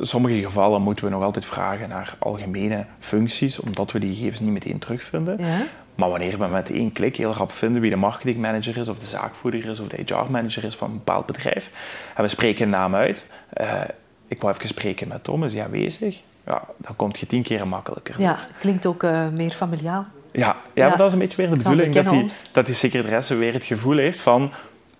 sommige 0.00 0.40
gevallen 0.42 0.82
moeten 0.82 1.04
we 1.04 1.10
nog 1.10 1.22
altijd 1.22 1.44
vragen 1.44 1.88
naar 1.88 2.14
algemene 2.18 2.84
functies, 2.98 3.60
omdat 3.60 3.92
we 3.92 3.98
die 3.98 4.14
gegevens 4.14 4.40
niet 4.40 4.52
meteen 4.52 4.78
terugvinden. 4.78 5.36
Ja. 5.38 5.66
Maar 5.94 6.10
wanneer 6.10 6.38
we 6.38 6.46
met 6.46 6.70
één 6.70 6.92
klik 6.92 7.16
heel 7.16 7.32
rap 7.32 7.52
vinden 7.52 7.80
wie 7.80 7.90
de 7.90 7.96
marketingmanager 7.96 8.76
is, 8.76 8.88
of 8.88 8.98
de 8.98 9.06
zaakvoerder 9.06 9.66
is, 9.66 9.80
of 9.80 9.88
de 9.88 10.02
HR-manager 10.06 10.64
is 10.64 10.74
van 10.74 10.90
een 10.90 10.96
bepaald 10.96 11.26
bedrijf, 11.26 11.70
en 12.14 12.22
we 12.22 12.28
spreken 12.28 12.64
een 12.64 12.70
naam 12.70 12.94
uit, 12.94 13.26
uh, 13.60 13.80
ik 14.28 14.40
wou 14.40 14.54
even 14.54 14.68
spreken 14.68 15.08
met 15.08 15.24
Tom, 15.24 15.44
is 15.44 15.54
hij 15.54 15.64
aanwezig? 15.64 16.20
Ja, 16.46 16.62
dan 16.76 16.96
komt 16.96 17.18
je 17.18 17.26
tien 17.26 17.42
keer 17.42 17.68
makkelijker. 17.68 18.14
Ja, 18.20 18.38
klinkt 18.58 18.86
ook 18.86 19.02
uh, 19.02 19.28
meer 19.28 19.50
familiaal. 19.50 20.06
Ja, 20.32 20.56
ja, 20.74 20.88
maar 20.88 20.96
dat 20.96 21.06
is 21.06 21.12
een 21.12 21.18
beetje 21.18 21.36
weer 21.36 21.50
de 21.50 21.56
bedoeling, 21.56 21.94
dat 21.94 22.08
die, 22.08 22.30
dat 22.52 22.66
die 22.66 22.74
secretaresse 22.74 23.34
weer 23.34 23.52
het 23.52 23.64
gevoel 23.64 23.96
heeft 23.96 24.20
van 24.20 24.52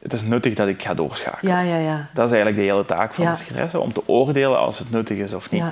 het 0.03 0.13
is 0.13 0.23
nuttig 0.23 0.55
dat 0.55 0.69
ik 0.69 0.83
ga 0.83 0.95
doorschakelen. 0.95 1.55
Ja, 1.55 1.61
ja, 1.61 1.77
ja. 1.77 2.09
Dat 2.15 2.27
is 2.27 2.33
eigenlijk 2.33 2.57
de 2.57 2.73
hele 2.73 2.85
taak 2.85 3.15
van 3.15 3.25
de 3.25 3.37
secretaresse, 3.37 3.81
om 3.81 3.93
te 3.93 4.03
oordelen 4.07 4.59
als 4.59 4.79
het 4.79 4.91
nuttig 4.91 5.19
is 5.19 5.33
of 5.33 5.51
niet. 5.51 5.65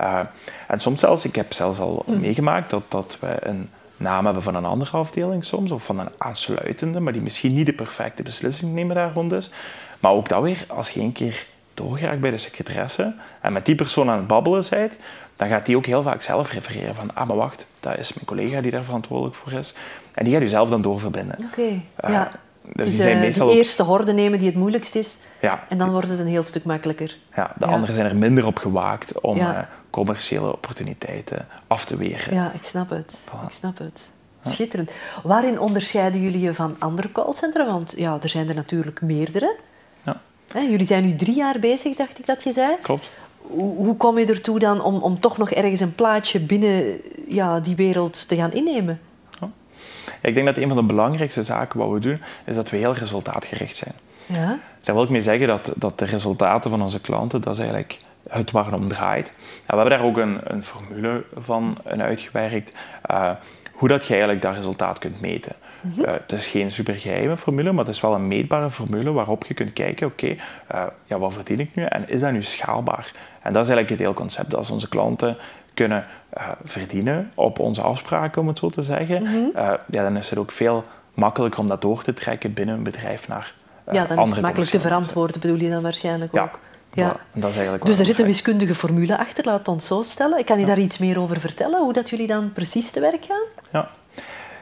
Uh, 0.00 0.20
en 0.66 0.80
soms 0.80 1.00
zelfs, 1.00 1.24
ik 1.24 1.34
heb 1.34 1.52
zelfs 1.52 1.78
al 1.78 2.04
mm. 2.06 2.20
meegemaakt 2.20 2.70
dat, 2.70 2.82
dat 2.88 3.16
we 3.20 3.36
een 3.40 3.70
naam 3.96 4.24
hebben 4.24 4.42
van 4.42 4.54
een 4.54 4.64
andere 4.64 4.96
afdeling 4.96 5.44
soms, 5.44 5.70
of 5.70 5.84
van 5.84 5.98
een 5.98 6.08
aansluitende, 6.18 7.00
maar 7.00 7.12
die 7.12 7.22
misschien 7.22 7.54
niet 7.54 7.66
de 7.66 7.72
perfecte 7.72 8.22
beslissing 8.22 8.74
nemen 8.74 8.94
daar 8.94 9.12
rond 9.12 9.32
is. 9.32 9.50
Maar 10.00 10.12
ook 10.12 10.28
dat 10.28 10.42
weer, 10.42 10.64
als 10.68 10.90
je 10.90 11.00
één 11.00 11.12
keer 11.12 11.46
doorgeraakt 11.74 12.20
bij 12.20 12.30
de 12.30 12.38
secretaresse 12.38 13.14
en 13.40 13.52
met 13.52 13.66
die 13.66 13.74
persoon 13.74 14.10
aan 14.10 14.16
het 14.16 14.26
babbelen 14.26 14.64
bent, 14.70 14.92
dan 15.36 15.48
gaat 15.48 15.66
die 15.66 15.76
ook 15.76 15.86
heel 15.86 16.02
vaak 16.02 16.22
zelf 16.22 16.52
refereren 16.52 16.94
van, 16.94 17.10
ah 17.14 17.26
maar 17.26 17.36
wacht, 17.36 17.66
dat 17.80 17.98
is 17.98 18.12
mijn 18.12 18.26
collega 18.26 18.60
die 18.60 18.70
daar 18.70 18.84
verantwoordelijk 18.84 19.36
voor 19.36 19.52
is. 19.52 19.74
En 20.14 20.24
die 20.24 20.32
gaat 20.32 20.42
u 20.42 20.46
zelf 20.46 20.68
dan 20.68 20.82
doorverbinden. 20.82 21.36
Oké, 21.44 21.60
uh, 21.60 21.80
ja. 21.96 22.30
Dus, 22.64 22.72
dus 22.74 22.86
die 22.86 22.94
zijn 22.94 23.16
uh, 23.16 23.22
meestal 23.22 23.48
de 23.48 23.54
eerste 23.54 23.82
horde 23.82 24.12
nemen 24.12 24.38
die 24.38 24.48
het 24.48 24.56
moeilijkst 24.56 24.94
is. 24.94 25.16
Ja. 25.40 25.64
En 25.68 25.78
dan 25.78 25.90
wordt 25.90 26.08
het 26.08 26.18
een 26.18 26.26
heel 26.26 26.42
stuk 26.42 26.64
makkelijker. 26.64 27.16
Ja, 27.36 27.54
de 27.58 27.66
anderen 27.66 27.94
zijn 27.94 28.06
er 28.06 28.16
minder 28.16 28.46
op 28.46 28.58
gewaakt 28.58 29.20
om 29.20 29.36
uh, 29.36 29.58
commerciële 29.90 30.52
opportuniteiten 30.52 31.46
af 31.66 31.84
te 31.84 31.96
weren. 31.96 32.34
Ja, 32.34 32.52
ik 32.54 32.62
snap 32.62 32.90
het. 32.90 33.26
Ik 33.44 33.50
snap 33.52 33.78
het. 33.78 34.08
Schitterend. 34.42 34.90
Waarin 35.22 35.60
onderscheiden 35.60 36.20
jullie 36.20 36.40
je 36.40 36.54
van 36.54 36.76
andere 36.78 37.12
callcentra? 37.12 37.66
Want 37.66 37.94
ja, 37.96 38.18
er 38.22 38.28
zijn 38.28 38.48
er 38.48 38.54
natuurlijk 38.54 39.00
meerdere. 39.00 39.56
Jullie 40.54 40.86
zijn 40.86 41.04
nu 41.04 41.16
drie 41.16 41.34
jaar 41.34 41.58
bezig, 41.58 41.96
dacht 41.96 42.18
ik 42.18 42.26
dat 42.26 42.42
je 42.42 42.52
zei. 42.52 42.76
Klopt. 42.82 43.10
Hoe, 43.36 43.76
hoe 43.76 43.96
kom 43.96 44.18
je 44.18 44.26
ertoe 44.26 44.58
dan 44.58 44.82
om, 44.82 45.02
om 45.02 45.20
toch 45.20 45.38
nog 45.38 45.50
ergens 45.50 45.80
een 45.80 45.94
plaatsje 45.94 46.40
binnen 46.40 47.00
ja, 47.28 47.60
die 47.60 47.76
wereld 47.76 48.28
te 48.28 48.36
gaan 48.36 48.52
innemen? 48.52 49.00
Ik 50.22 50.34
denk 50.34 50.46
dat 50.46 50.56
een 50.56 50.68
van 50.68 50.76
de 50.76 50.82
belangrijkste 50.82 51.42
zaken 51.42 51.78
wat 51.78 51.90
we 51.90 51.98
doen, 51.98 52.20
is 52.44 52.54
dat 52.54 52.70
we 52.70 52.76
heel 52.76 52.94
resultaatgericht 52.94 53.76
zijn. 53.76 53.94
Ja? 54.26 54.58
Daar 54.82 54.94
wil 54.94 55.04
ik 55.04 55.10
mee 55.10 55.22
zeggen 55.22 55.46
dat, 55.46 55.72
dat 55.76 55.98
de 55.98 56.04
resultaten 56.04 56.70
van 56.70 56.82
onze 56.82 57.00
klanten, 57.00 57.40
dat 57.40 57.52
is 57.52 57.58
eigenlijk 57.58 57.98
het 58.28 58.50
waarom 58.50 58.88
draait. 58.88 59.32
we 59.66 59.76
hebben 59.76 59.90
daar 59.90 60.04
ook 60.04 60.16
een, 60.16 60.40
een 60.44 60.62
formule 60.62 61.24
van 61.36 61.76
uitgewerkt, 61.84 62.72
uh, 63.10 63.30
hoe 63.72 63.88
dat 63.88 64.02
je 64.02 64.12
eigenlijk 64.12 64.42
dat 64.42 64.54
resultaat 64.54 64.98
kunt 64.98 65.20
meten. 65.20 65.52
Mhm. 65.80 66.04
Eh, 66.04 66.12
het 66.12 66.32
is 66.32 66.46
geen 66.46 66.70
supergeheime 66.70 67.36
formule, 67.36 67.72
maar 67.72 67.84
het 67.84 67.94
is 67.94 68.00
wel 68.00 68.14
een 68.14 68.28
meetbare 68.28 68.70
formule 68.70 69.12
waarop 69.12 69.44
je 69.44 69.54
kunt 69.54 69.72
kijken, 69.72 70.06
oké, 70.06 70.36
eh, 70.66 70.84
ja, 71.04 71.18
wat 71.18 71.32
verdien 71.32 71.60
ik 71.60 71.74
nu 71.74 71.84
en 71.84 72.08
is 72.08 72.20
dat 72.20 72.32
nu 72.32 72.42
schaalbaar? 72.42 73.12
En 73.42 73.52
dat 73.52 73.62
is 73.62 73.68
eigenlijk 73.68 73.88
het 73.88 73.98
hele 73.98 74.14
concept. 74.14 74.54
Als 74.54 74.70
onze 74.70 74.88
klanten 74.88 75.36
kunnen 75.74 76.06
uh, 76.36 76.48
verdienen 76.64 77.30
op 77.34 77.58
onze 77.58 77.82
afspraken, 77.82 78.42
om 78.42 78.48
het 78.48 78.58
zo 78.58 78.70
te 78.70 78.82
zeggen, 78.82 79.22
mhm. 79.22 79.62
ja, 79.90 80.02
dan 80.02 80.16
is 80.16 80.30
het 80.30 80.38
ook 80.38 80.50
veel 80.50 80.84
makkelijker 81.14 81.60
om 81.60 81.66
dat 81.66 81.82
door 81.82 82.02
te 82.02 82.14
trekken 82.14 82.52
binnen 82.52 82.74
een 82.74 82.82
bedrijf 82.82 83.28
naar 83.28 83.54
Ja, 83.92 84.04
dan 84.04 84.18
is 84.18 84.30
het 84.30 84.40
makkelijk 84.40 84.70
te 84.70 84.80
verantwoorden, 84.80 85.40
bedoel 85.40 85.58
je 85.58 85.70
dan 85.70 85.82
waarschijnlijk 85.82 86.36
ook. 86.36 86.58
Ja. 86.94 87.16
Dat 87.32 87.50
is 87.50 87.54
eigenlijk 87.54 87.84
dus 87.84 87.98
er 87.98 88.06
zit 88.06 88.18
een 88.18 88.26
wiskundige 88.26 88.74
formule 88.74 89.18
achter, 89.18 89.44
laat 89.44 89.68
ons 89.68 89.86
zo 89.86 90.02
stellen. 90.02 90.38
Ik 90.38 90.46
kan 90.46 90.60
je 90.60 90.66
daar 90.66 90.78
iets 90.78 90.98
meer 90.98 91.20
over 91.20 91.40
vertellen, 91.40 91.82
hoe 91.82 91.92
dat 91.92 92.10
jullie 92.10 92.26
dan 92.26 92.52
precies 92.52 92.90
te 92.90 93.00
werk 93.00 93.24
gaan? 93.24 93.42
Ja, 93.70 93.90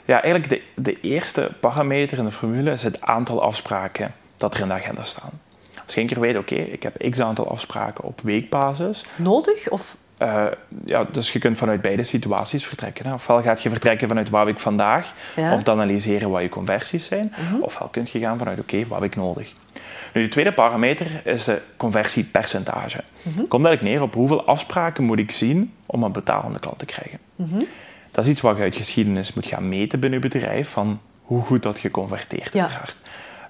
ja, 0.05 0.23
eigenlijk 0.23 0.49
de, 0.49 0.83
de 0.83 1.01
eerste 1.01 1.51
parameter 1.61 2.19
in 2.19 2.25
de 2.25 2.31
formule 2.31 2.73
is 2.73 2.83
het 2.83 3.01
aantal 3.01 3.43
afspraken 3.43 4.15
dat 4.37 4.55
er 4.55 4.61
in 4.61 4.69
de 4.69 4.75
agenda 4.75 5.05
staan. 5.05 5.41
Als 5.85 5.95
je 5.95 6.01
een 6.01 6.07
keer 6.07 6.21
weet, 6.21 6.37
oké, 6.37 6.55
ik 6.55 6.83
heb 6.83 7.11
x 7.11 7.21
aantal 7.21 7.51
afspraken 7.51 8.05
op 8.05 8.21
weekbasis. 8.21 9.05
Nodig? 9.17 9.69
Of? 9.69 9.97
Uh, 10.23 10.47
ja, 10.85 11.05
dus 11.13 11.33
je 11.33 11.39
kunt 11.39 11.59
vanuit 11.59 11.81
beide 11.81 12.05
situaties 12.05 12.67
vertrekken. 12.67 13.07
Hè. 13.07 13.13
Ofwel 13.13 13.43
gaat 13.43 13.63
je 13.63 13.69
vertrekken 13.71 14.09
vanuit 14.09 14.31
wat 14.31 14.47
heb 14.47 14.55
ik 14.55 14.61
vandaag, 14.61 15.13
om 15.37 15.63
te 15.63 15.71
analyseren 15.71 16.31
wat 16.31 16.43
je 16.43 16.49
conversies 16.49 17.07
zijn. 17.07 17.33
Mhm. 17.37 17.63
Ofwel 17.63 17.89
kun 17.89 18.07
je 18.13 18.19
gaan 18.19 18.39
vanuit, 18.39 18.59
oké, 18.59 18.87
wat 18.87 19.01
heb 19.01 19.11
ik 19.11 19.17
nodig. 19.17 19.53
Nu, 20.13 20.23
de 20.23 20.29
tweede 20.29 20.53
parameter 20.53 21.07
is 21.25 21.45
de 21.45 21.61
conversiepercentage. 21.77 23.01
Mm 23.23 23.33
-hmm. 23.33 23.49
Komt 23.49 23.65
eigenlijk 23.65 23.95
neer 23.95 24.03
op 24.07 24.15
hoeveel 24.15 24.45
afspraken 24.45 25.05
moet 25.05 25.19
ik 25.19 25.31
zien 25.31 25.73
om 25.87 26.03
een 26.03 26.13
betalende 26.13 26.59
klant 26.59 26.79
te 26.79 26.87
krijgen. 26.87 27.19
Mm 27.37 27.67
dat 28.11 28.25
is 28.25 28.31
iets 28.31 28.41
wat 28.41 28.57
je 28.57 28.63
uit 28.63 28.77
geschiedenis 28.77 29.33
moet 29.33 29.47
gaan 29.47 29.69
meten 29.69 30.01
binnen 30.01 30.21
je 30.21 30.29
bedrijf, 30.29 30.69
van 30.69 31.01
hoe 31.23 31.43
goed 31.43 31.63
dat 31.63 31.81
je 31.81 31.91
converteert. 31.91 32.53
Ja. 32.53 32.83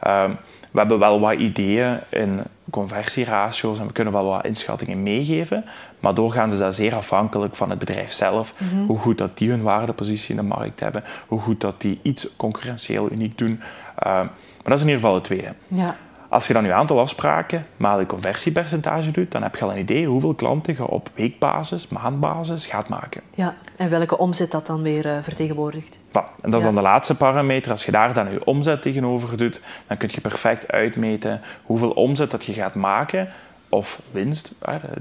Um, 0.06 0.38
we 0.70 0.78
hebben 0.78 0.98
wel 0.98 1.20
wat 1.20 1.34
ideeën 1.34 1.98
in 2.08 2.40
conversieratio's 2.70 3.78
en 3.78 3.86
we 3.86 3.92
kunnen 3.92 4.12
wel 4.12 4.24
wat 4.24 4.44
inschattingen 4.44 5.02
meegeven, 5.02 5.64
maar 6.00 6.14
doorgaans 6.14 6.52
is 6.52 6.58
dat 6.58 6.74
zeer 6.74 6.94
afhankelijk 6.94 7.56
van 7.56 7.70
het 7.70 7.78
bedrijf 7.78 8.12
zelf, 8.12 8.54
mhm. 8.58 8.84
hoe 8.86 8.98
goed 8.98 9.18
dat 9.18 9.38
die 9.38 9.50
hun 9.50 9.62
waardepositie 9.62 10.30
in 10.30 10.36
de 10.36 10.42
markt 10.42 10.80
hebben, 10.80 11.04
hoe 11.26 11.40
goed 11.40 11.60
dat 11.60 11.80
die 11.80 11.98
iets 12.02 12.36
concurrentieel 12.36 13.10
uniek 13.10 13.38
doen. 13.38 13.60
Uh, 13.60 13.60
maar 14.02 14.30
dat 14.62 14.74
is 14.74 14.80
in 14.80 14.86
ieder 14.86 15.00
geval 15.00 15.14
het 15.14 15.24
tweede. 15.24 15.52
Ja. 15.68 15.96
Als 16.30 16.46
je 16.46 16.52
dan 16.52 16.64
je 16.64 16.72
aantal 16.72 16.98
afspraken 16.98 17.66
maal 17.76 18.00
je 18.00 18.06
conversiepercentage 18.06 19.10
doet, 19.10 19.32
dan 19.32 19.42
heb 19.42 19.56
je 19.56 19.64
al 19.64 19.70
een 19.70 19.78
idee 19.78 20.06
hoeveel 20.06 20.34
klanten 20.34 20.74
je 20.74 20.86
op 20.86 21.10
weekbasis, 21.14 21.88
maandbasis 21.88 22.66
gaat 22.66 22.88
maken. 22.88 23.20
Ja, 23.34 23.54
en 23.76 23.90
welke 23.90 24.18
omzet 24.18 24.50
dat 24.50 24.66
dan 24.66 24.82
weer 24.82 25.06
uh, 25.06 25.12
vertegenwoordigt. 25.22 25.98
en 26.12 26.50
dat 26.50 26.54
is 26.54 26.62
dan 26.66 26.74
de 26.74 26.80
laatste 26.80 27.16
parameter. 27.16 27.70
Als 27.70 27.84
je 27.84 27.90
daar 27.90 28.14
dan 28.14 28.32
je 28.32 28.44
omzet 28.44 28.82
tegenover 28.82 29.36
doet, 29.36 29.60
dan 29.86 29.96
kun 29.96 30.08
je 30.12 30.20
perfect 30.20 30.72
uitmeten 30.72 31.40
hoeveel 31.62 31.90
omzet 31.90 32.30
dat 32.30 32.44
je 32.44 32.52
gaat 32.52 32.74
maken 32.74 33.28
of 33.68 34.00
winst. 34.10 34.52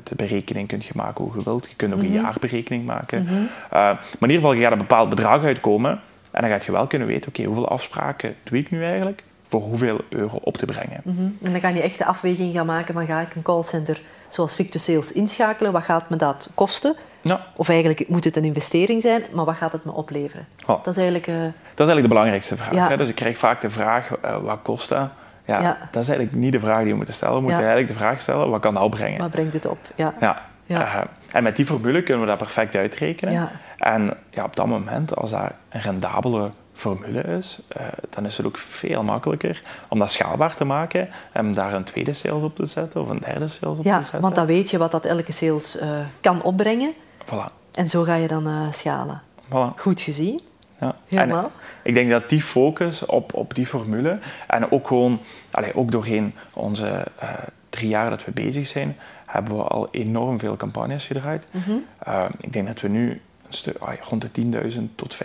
De 0.04 0.16
berekening 0.16 0.68
kun 0.68 0.80
je 0.82 0.92
maken 0.96 1.24
hoe 1.24 1.34
je 1.38 1.44
wilt. 1.44 1.68
Je 1.70 1.76
kunt 1.76 1.94
ook 1.94 2.00
een 2.00 2.06
mhm. 2.06 2.22
jaarberekening 2.22 2.86
maken. 2.86 3.24
Mhm. 3.24 3.34
Eh, 3.34 3.70
maar 3.70 4.00
in 4.20 4.30
ieder 4.30 4.36
geval, 4.36 4.54
je 4.54 4.62
gaat 4.62 4.72
een 4.72 4.78
bepaald 4.78 5.10
bedrag 5.10 5.44
uitkomen. 5.44 5.92
En 6.32 6.42
dan 6.42 6.50
gaat 6.50 6.66
je 6.66 6.72
wel 6.72 6.88
kunnen 6.88 7.08
weten, 7.08 7.30
oké, 7.30 7.44
hoeveel 7.44 7.70
afspraken 7.70 8.36
doe 8.44 8.58
ik 8.58 8.72
nu 8.72 8.84
eigenlijk? 8.84 9.24
Voor 9.50 9.62
hoeveel 9.62 10.00
euro 10.10 10.40
op 10.42 10.58
te 10.58 10.66
brengen. 10.66 11.02
Mhm. 11.04 11.22
En 11.42 11.52
dan 11.52 11.60
kan 11.60 11.74
je 11.76 11.82
echt 11.82 11.98
de 11.98 12.06
afweging 12.06 12.54
gaan 12.54 12.66
maken 12.66 12.94
van 12.94 13.06
ga 13.06 13.22
ik 13.22 13.36
een 13.36 13.42
callcenter 13.42 14.02
zoals 14.28 14.56
Victus 14.56 14.84
Sales 14.84 15.12
inschakelen, 15.12 15.72
wat 15.72 15.84
gaat 15.84 16.10
me 16.10 16.16
dat 16.16 16.50
kosten? 16.56 16.96
Ja. 17.22 17.46
Of 17.56 17.70
eigenlijk 17.70 18.08
moet 18.08 18.24
het 18.24 18.36
een 18.36 18.44
investering 18.44 19.02
zijn, 19.02 19.24
maar 19.32 19.46
wat 19.46 19.58
gaat 19.58 19.72
het 19.72 19.86
me 19.86 19.92
opleveren? 19.92 20.48
Oh. 20.66 20.84
Dat 20.84 20.98
is 20.98 21.04
eigenlijk... 21.04 21.28
Uh... 21.28 21.36
Dat 21.36 21.44
is 21.88 21.94
eigenlijk 21.94 22.02
de 22.02 22.08
belangrijkste 22.08 22.58
vraag. 22.58 22.74
Ja. 22.74 22.88
Hè? 22.90 22.98
Dus 22.98 23.10
ik 23.10 23.16
krijg 23.16 23.38
vaak 23.38 23.62
de 23.62 23.70
vraag, 23.70 24.10
uh, 24.26 24.38
wat 24.38 24.60
kost 24.62 24.90
dat? 24.90 25.10
Ja, 25.46 25.62
Ja. 25.62 25.78
dat 25.92 26.02
is 26.02 26.10
eigenlijk 26.10 26.38
niet 26.38 26.52
de 26.52 26.60
vraag 26.60 26.82
die 26.82 26.90
we 26.90 26.96
moeten 26.96 27.14
stellen. 27.14 27.36
We 27.36 27.42
moeten 27.42 27.60
eigenlijk 27.60 27.88
de 27.88 28.00
vraag 28.00 28.22
stellen, 28.22 28.50
wat 28.50 28.62
kan 28.62 28.74
dat 28.74 28.84
opbrengen? 28.84 29.20
Wat 29.20 29.32
brengt 29.32 29.54
het 29.54 29.66
op? 29.66 29.78
Ja. 29.96 30.14
Ja. 30.20 30.42
Eh, 30.68 31.02
en 31.32 31.44
met 31.44 31.56
die 31.56 31.66
formule 31.66 32.04
kunnen 32.04 32.24
we 32.24 32.30
dat 32.30 32.38
perfect 32.38 32.76
uitrekenen. 32.76 33.50
En 33.78 34.14
ja, 34.30 34.44
op 34.44 34.56
dat 34.56 34.66
moment, 34.66 35.16
als 35.16 35.32
dat 35.32 35.52
een 35.70 35.82
rendabele 35.82 36.52
formule 36.80 37.22
is, 37.22 37.60
eh, 37.68 37.86
dan 38.10 38.26
is 38.26 38.38
het 38.38 38.46
ook 38.46 38.58
veel 38.58 39.04
makkelijker 39.04 39.62
om 39.90 40.00
dat 40.00 40.12
schaalbaar 40.12 40.56
te 40.56 40.66
maken 40.66 41.10
en 41.32 41.52
daar 41.52 41.74
een 41.74 41.84
tweede 41.84 42.14
sales 42.14 42.44
op 42.44 42.56
te 42.56 42.66
zetten 42.66 43.02
of 43.02 43.10
een 43.10 43.20
derde 43.20 43.48
sales 43.48 43.78
op 43.78 43.84
Ja, 43.86 43.98
te 43.98 44.02
zetten. 44.04 44.22
want 44.22 44.36
dan 44.36 44.46
weet 44.46 44.70
je 44.70 44.78
wat 44.78 44.92
dat 44.92 45.06
elke 45.06 45.32
sales 45.32 45.78
eh, 45.78 45.90
kan 46.22 46.42
opbrengen. 46.44 46.94
Voilà. 47.26 47.52
En 47.74 47.90
zo 47.90 48.04
ga 48.04 48.16
je 48.16 48.28
dan 48.28 48.48
eh, 48.48 48.72
schalen. 48.72 49.22
voilà. 49.46 49.76
Goed 49.76 50.02
gezien. 50.02 50.40
Ja. 50.80 50.96
Helemaal. 51.08 51.44
En 51.44 51.52
ik 51.84 51.94
denk 51.96 52.10
dat 52.10 52.30
die 52.30 52.42
focus 52.42 53.06
op, 53.06 53.34
op 53.34 53.56
die 53.56 53.66
formule 53.66 54.20
en 54.48 54.72
ook 54.72 54.88
gewoon, 54.88 55.20
allee, 55.52 55.76
ook 55.76 55.92
doorheen 55.92 56.34
onze 56.54 57.06
drie 57.70 57.90
jaar 57.90 58.10
dat 58.10 58.26
we 58.26 58.32
bezig 58.32 58.68
zijn, 58.68 58.98
hebben 59.26 59.56
we 59.58 59.64
al 59.64 59.88
enorm 59.92 60.40
veel 60.40 60.56
campagnes 60.58 61.06
gedraaid. 61.06 61.46
Mhm. 61.52 61.72
Ik 62.40 62.54
denk 62.54 62.68
dat 62.68 62.82
we 62.82 62.88
nu 62.88 63.22
een 63.50 63.56
stuk, 63.56 63.78
rond 64.10 64.22
de 64.34 64.42
10.000 64.72 64.80
tot 64.96 65.18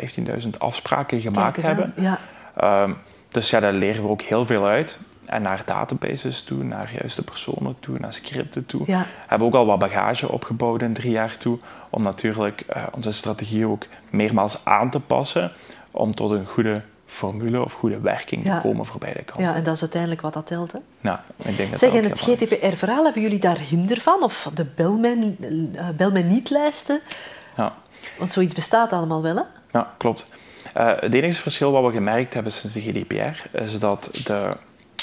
15.000 0.43 0.49
afspraken 0.59 1.21
gemaakt 1.21 1.63
hebben. 1.63 1.93
Ja. 1.97 2.19
Ehm, 2.57 2.93
dus 3.29 3.51
ja, 3.51 3.61
daar 3.61 3.73
leren 3.73 4.03
we 4.03 4.09
ook 4.09 4.23
heel 4.23 4.47
veel 4.47 4.67
uit. 4.67 4.99
En 5.25 5.43
naar 5.43 5.63
databases 5.65 6.43
toe, 6.43 6.65
naar 6.65 6.91
juiste 6.99 7.23
personen 7.25 7.77
toe, 7.81 7.99
naar 7.99 8.13
scripten 8.13 8.67
toe. 8.67 8.83
Ja. 8.87 9.07
Hebben 9.27 9.47
ook 9.49 9.55
al 9.55 9.67
wat 9.67 9.79
bagage 9.79 10.29
opgebouwd 10.33 10.83
in 10.83 10.93
drie 10.93 11.11
jaar 11.11 11.37
toe. 11.39 11.59
Om 11.91 12.03
natuurlijk 12.03 12.61
eh, 12.61 12.83
onze 12.93 13.13
strategie 13.13 13.67
ook 13.67 13.87
meermaals 14.11 14.65
aan 14.65 14.91
te 14.91 15.01
passen. 15.01 15.53
Om 15.91 16.15
tot 16.15 16.31
een 16.31 16.47
goede 16.47 16.81
formule 17.07 17.65
of 17.65 17.73
goede 17.73 18.01
werking 18.01 18.45
Ja. 18.45 18.61
te 18.61 18.69
komen 18.69 18.87
voor 18.87 19.01
beide 19.01 19.23
kanten. 19.23 19.45
ja, 19.45 19.55
en 19.55 19.63
dat 19.63 19.75
is 19.75 19.81
uiteindelijk 19.81 20.21
wat 20.21 20.33
dat 20.33 20.47
telt. 20.47 20.73
Hè? 20.73 20.79
Nou, 21.01 21.19
ik 21.37 21.57
denk 21.57 21.71
dat 21.71 21.79
Zeg, 21.79 21.91
dat 21.93 21.99
en 21.99 22.05
ook 22.05 22.11
het 22.11 22.21
GDPR-verhaal, 22.21 23.05
hebben 23.05 23.23
jullie 23.23 23.39
daar 23.39 23.59
hinder 23.59 24.01
van? 24.01 24.23
Of 24.23 24.51
de 24.55 24.65
bel 24.65 24.97
mij, 24.97 25.37
eh, 25.75 25.89
bel 25.97 26.11
mij 26.13 26.23
niet-lijsten? 26.23 27.01
is. 27.07 27.13
Ja. 27.57 27.75
Want 28.19 28.33
zoiets 28.33 28.55
bestaat 28.55 28.93
allemaal 28.93 29.23
wel, 29.23 29.37
hè? 29.37 29.43
Ja, 29.73 29.93
klopt. 29.97 30.27
Eh, 30.75 30.93
het 31.01 31.15
enige 31.15 31.43
verschil 31.43 31.73
wat 31.73 31.85
we 31.85 31.93
gemerkt 31.93 32.35
hebben 32.35 32.53
sinds 32.53 32.75
de 32.75 32.81
GDPR 32.81 33.59
is 33.59 33.79
dat 33.79 34.09
de 34.25 34.57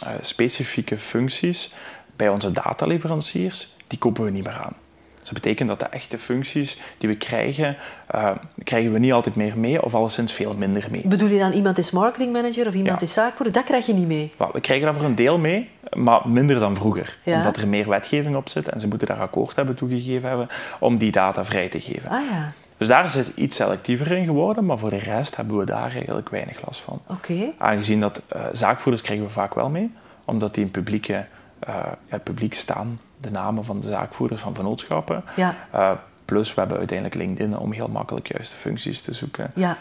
eh, 0.03 0.09
specifieke 0.21 0.97
functies 0.97 1.73
bij 2.15 2.29
onze 2.29 2.51
dataleveranciers, 2.51 3.75
die 3.87 3.99
kopen 3.99 4.23
we 4.23 4.29
niet 4.31 4.43
meer 4.43 4.53
aan. 4.63 4.73
Dus 5.19 5.29
dat 5.29 5.33
betekent 5.41 5.69
dat 5.69 5.79
de 5.79 5.85
echte 5.85 6.17
functies 6.17 6.79
die 6.97 7.09
we 7.09 7.15
krijgen, 7.15 7.77
eh, 8.07 8.31
krijgen 8.63 8.91
we 8.91 8.99
niet 8.99 9.11
altijd 9.13 9.35
meer 9.35 9.57
mee 9.57 9.83
of 9.83 9.95
alleszins 9.95 10.33
veel 10.33 10.55
minder 10.55 10.87
mee. 10.91 11.01
Bedoel 11.07 11.29
je 11.29 11.39
dan 11.39 11.51
iemand 11.51 11.77
is 11.77 11.91
marketingmanager 11.91 12.67
of 12.67 12.73
iemand 12.73 12.99
Ja. 12.99 13.05
is 13.05 13.13
zaakvoerder? 13.13 13.53
Dat 13.53 13.63
krijg 13.63 13.85
je 13.85 13.93
niet 13.93 14.07
mee. 14.07 14.31
We 14.53 14.61
krijgen 14.61 14.85
daar 14.85 14.95
voor 14.95 15.05
een 15.05 15.15
deel 15.15 15.37
mee, 15.37 15.69
maar 15.93 16.21
minder 16.29 16.59
dan 16.59 16.75
vroeger. 16.75 17.17
Ja. 17.23 17.35
Omdat 17.35 17.57
er 17.57 17.67
meer 17.67 17.89
wetgeving 17.89 18.35
op 18.35 18.49
zit 18.49 18.69
en 18.69 18.79
ze 18.79 18.87
moeten 18.87 19.07
daar 19.07 19.19
akkoord 19.19 19.55
hebben 19.55 19.75
toegegeven 19.75 20.29
hebben 20.29 20.49
om 20.79 20.97
die 20.97 21.11
data 21.11 21.43
vrij 21.43 21.69
te 21.69 21.79
geven. 21.79 22.09
Ah 22.09 22.21
ja, 22.29 22.53
Dus 22.81 22.89
daar 22.89 23.05
is 23.05 23.13
het 23.13 23.31
iets 23.35 23.55
selectiever 23.55 24.11
in 24.11 24.25
geworden, 24.25 24.65
maar 24.65 24.77
voor 24.77 24.89
de 24.89 24.97
rest 24.97 25.35
hebben 25.35 25.57
we 25.57 25.65
daar 25.65 25.91
eigenlijk 25.91 26.29
weinig 26.29 26.65
last 26.65 26.79
van. 26.79 27.01
oké. 27.07 27.51
Aangezien 27.57 27.99
dat 27.99 28.21
eh, 28.27 28.41
zaakvoerders 28.51 29.03
krijgen 29.03 29.25
we 29.25 29.31
vaak 29.31 29.53
wel 29.53 29.69
mee, 29.69 29.91
omdat 30.25 30.53
die 30.53 30.63
in 30.63 30.71
publieke, 30.71 31.25
eh, 31.59 31.75
ja, 32.11 32.17
publiek 32.17 32.53
staan, 32.53 32.99
de 33.17 33.31
namen 33.31 33.63
van 33.65 33.79
de 33.79 33.87
zaakvoerders 33.89 34.41
van 34.41 34.55
vennootschappen. 34.55 35.23
Ja, 35.35 35.55
Eh, 35.71 35.91
plus 36.25 36.53
we 36.53 36.59
hebben 36.59 36.77
uiteindelijk 36.77 37.17
LinkedIn 37.17 37.57
om 37.57 37.71
heel 37.71 37.87
makkelijk 37.87 38.27
juiste 38.27 38.55
functies 38.55 39.01
te 39.01 39.13
zoeken. 39.13 39.51
ja, 39.55 39.77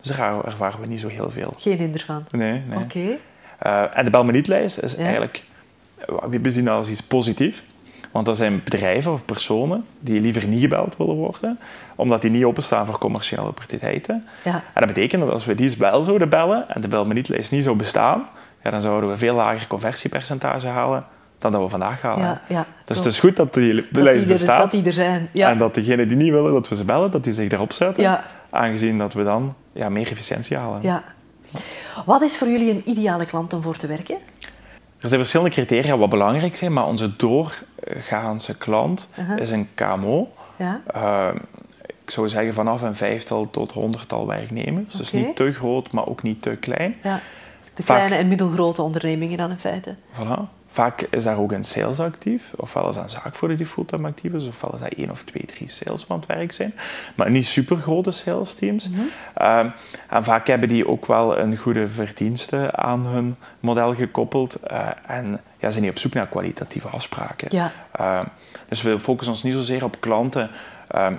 dus 0.00 0.16
daar 0.16 0.44
ervaren 0.44 0.80
we 0.80 0.86
niet 0.86 1.00
zo 1.00 1.08
heel 1.08 1.30
veel. 1.30 1.52
geen 1.56 1.76
hinder 1.78 2.00
van. 2.00 2.24
Nee, 2.30 2.62
nee. 2.68 2.78
Oké. 2.78 3.16
En 3.94 4.04
de 4.04 4.10
bel 4.10 4.24
me 4.24 4.32
niet 4.32 4.46
lijst 4.46 4.82
is 4.82 4.92
Ja. 4.92 4.98
eigenlijk, 5.04 5.44
we 6.30 6.38
bezien 6.38 6.64
dat 6.64 6.74
als 6.76 6.88
iets 6.88 7.02
positiefs. 7.02 7.62
Want 8.10 8.26
dat 8.26 8.36
zijn 8.36 8.60
bedrijven 8.64 9.12
of 9.12 9.24
personen 9.24 9.84
die 10.00 10.20
liever 10.20 10.46
niet 10.46 10.60
gebeld 10.60 10.94
willen 10.96 11.14
worden, 11.14 11.58
omdat 11.94 12.22
die 12.22 12.30
niet 12.30 12.44
openstaan 12.44 12.86
voor 12.86 12.98
commerciële 12.98 13.46
opportuniteiten. 13.46 14.26
Ja, 14.44 14.54
En 14.54 14.62
dat 14.74 14.86
betekent 14.86 15.22
dat 15.22 15.32
als 15.32 15.44
we 15.44 15.54
die 15.54 15.74
wel 15.78 16.02
zouden 16.02 16.28
bellen 16.28 16.68
en 16.68 16.80
de 16.80 16.88
bel 16.88 17.04
me 17.04 17.14
niet 17.14 17.48
zou 17.62 17.76
bestaan, 17.76 18.28
ja, 18.62 18.70
dan 18.70 18.80
zouden 18.80 19.10
we 19.10 19.16
veel 19.16 19.34
lager 19.34 19.66
conversiepercentage 19.66 20.66
halen 20.66 21.04
dan 21.38 21.52
dat 21.52 21.62
we 21.62 21.68
vandaag 21.68 22.02
halen. 22.02 22.24
ja, 22.24 22.40
ja. 22.48 22.66
Dus 22.84 22.84
klopt. 22.84 23.04
het 23.04 23.06
is 23.14 23.20
goed 23.20 23.36
dat 23.36 23.54
die 23.54 23.86
lijst 23.90 24.22
er, 24.22 24.28
bestaat 24.28 24.60
dat 24.60 24.70
die 24.70 24.84
er 24.84 24.92
zijn. 24.92 25.28
Ja, 25.32 25.50
en 25.50 25.58
dat 25.58 25.74
degenen 25.74 26.08
die 26.08 26.16
niet 26.16 26.32
willen 26.32 26.52
dat 26.52 26.68
we 26.68 26.76
ze 26.76 26.84
bellen, 26.84 27.10
dat 27.10 27.24
die 27.24 27.32
zich 27.32 27.50
erop 27.50 27.72
zetten. 27.72 28.02
ja, 28.02 28.24
Aangezien 28.50 28.98
dat 28.98 29.12
we 29.12 29.24
dan 29.24 29.54
ja, 29.72 29.88
meer 29.88 30.10
efficiëntie 30.10 30.56
halen. 30.56 30.78
ja. 30.82 31.02
Wat 32.04 32.22
is 32.22 32.38
voor 32.38 32.48
jullie 32.48 32.70
een 32.70 32.82
ideale 32.84 33.26
klant 33.26 33.52
om 33.52 33.62
voor 33.62 33.76
te 33.76 33.86
werken? 33.86 34.16
Er 35.00 35.08
zijn 35.08 35.20
verschillende 35.20 35.52
criteria 35.54 35.96
wat 35.98 36.08
belangrijk 36.10 36.56
zijn, 36.56 36.72
maar 36.72 36.86
onze 36.86 37.16
doorgaanse 37.16 38.56
klant 38.58 39.08
is 39.36 39.50
een 39.50 39.68
KMO. 39.74 40.28
Ja, 40.56 40.80
Eh, 40.86 41.28
ik 41.86 42.10
zou 42.16 42.28
zeggen 42.28 42.54
vanaf 42.54 42.82
een 42.82 42.96
vijftal 42.96 43.50
tot 43.50 43.72
honderdtal 43.72 44.26
werknemers. 44.26 44.94
Dus 44.94 45.12
niet 45.12 45.36
te 45.36 45.52
groot, 45.52 45.90
maar 45.92 46.06
ook 46.06 46.22
niet 46.22 46.42
te 46.42 46.50
klein. 46.60 46.94
ja. 47.02 47.20
De 47.74 47.82
Vaak- 47.82 47.96
kleine 47.96 48.14
en 48.16 48.28
middelgrote 48.28 48.82
ondernemingen 48.82 49.38
dan 49.38 49.50
in 49.50 49.58
feite. 49.58 49.94
Voilà. 50.14 50.59
Vaak 50.72 51.02
is 51.02 51.24
daar 51.24 51.38
ook 51.38 51.52
een 51.52 51.64
sales 51.64 52.00
actief, 52.00 52.52
ofwel 52.56 52.88
is 52.88 52.94
dat 52.94 53.04
een 53.04 53.10
zaakvoerder 53.10 53.56
die 53.56 53.66
fulltime 53.66 54.08
actief 54.08 54.32
is, 54.32 54.46
ofwel 54.46 54.74
is 54.74 54.80
dat 54.80 54.88
één 54.88 55.10
of 55.10 55.22
twee, 55.22 55.46
drie 55.46 55.70
sales 55.70 56.04
aan 56.08 56.16
het 56.16 56.26
werk 56.26 56.52
zijn. 56.52 56.74
Maar 57.14 57.30
niet 57.30 57.46
super 57.46 57.76
grote 57.76 58.10
sales 58.10 58.54
teams. 58.54 58.88
Mhm. 58.88 59.00
Ehm, 59.34 59.70
en 60.08 60.24
vaak 60.24 60.46
hebben 60.46 60.68
die 60.68 60.88
ook 60.88 61.06
wel 61.06 61.38
een 61.38 61.56
goede 61.56 61.88
verdienste 61.88 62.76
aan 62.76 63.06
hun 63.06 63.36
model 63.60 63.94
gekoppeld 63.94 64.54
eh, 64.54 64.88
en 65.06 65.40
ja, 65.58 65.70
zijn 65.70 65.82
die 65.82 65.92
op 65.92 65.98
zoek 65.98 66.12
naar 66.12 66.26
kwalitatieve 66.26 66.88
afspraken. 66.88 67.48
Ja, 67.50 67.72
Ehm, 67.92 68.24
dus 68.68 68.82
we 68.82 69.00
focussen 69.00 69.34
ons 69.34 69.42
niet 69.42 69.54
zozeer 69.54 69.84
op 69.84 70.00
klanten 70.00 70.50
ehm, 70.88 71.14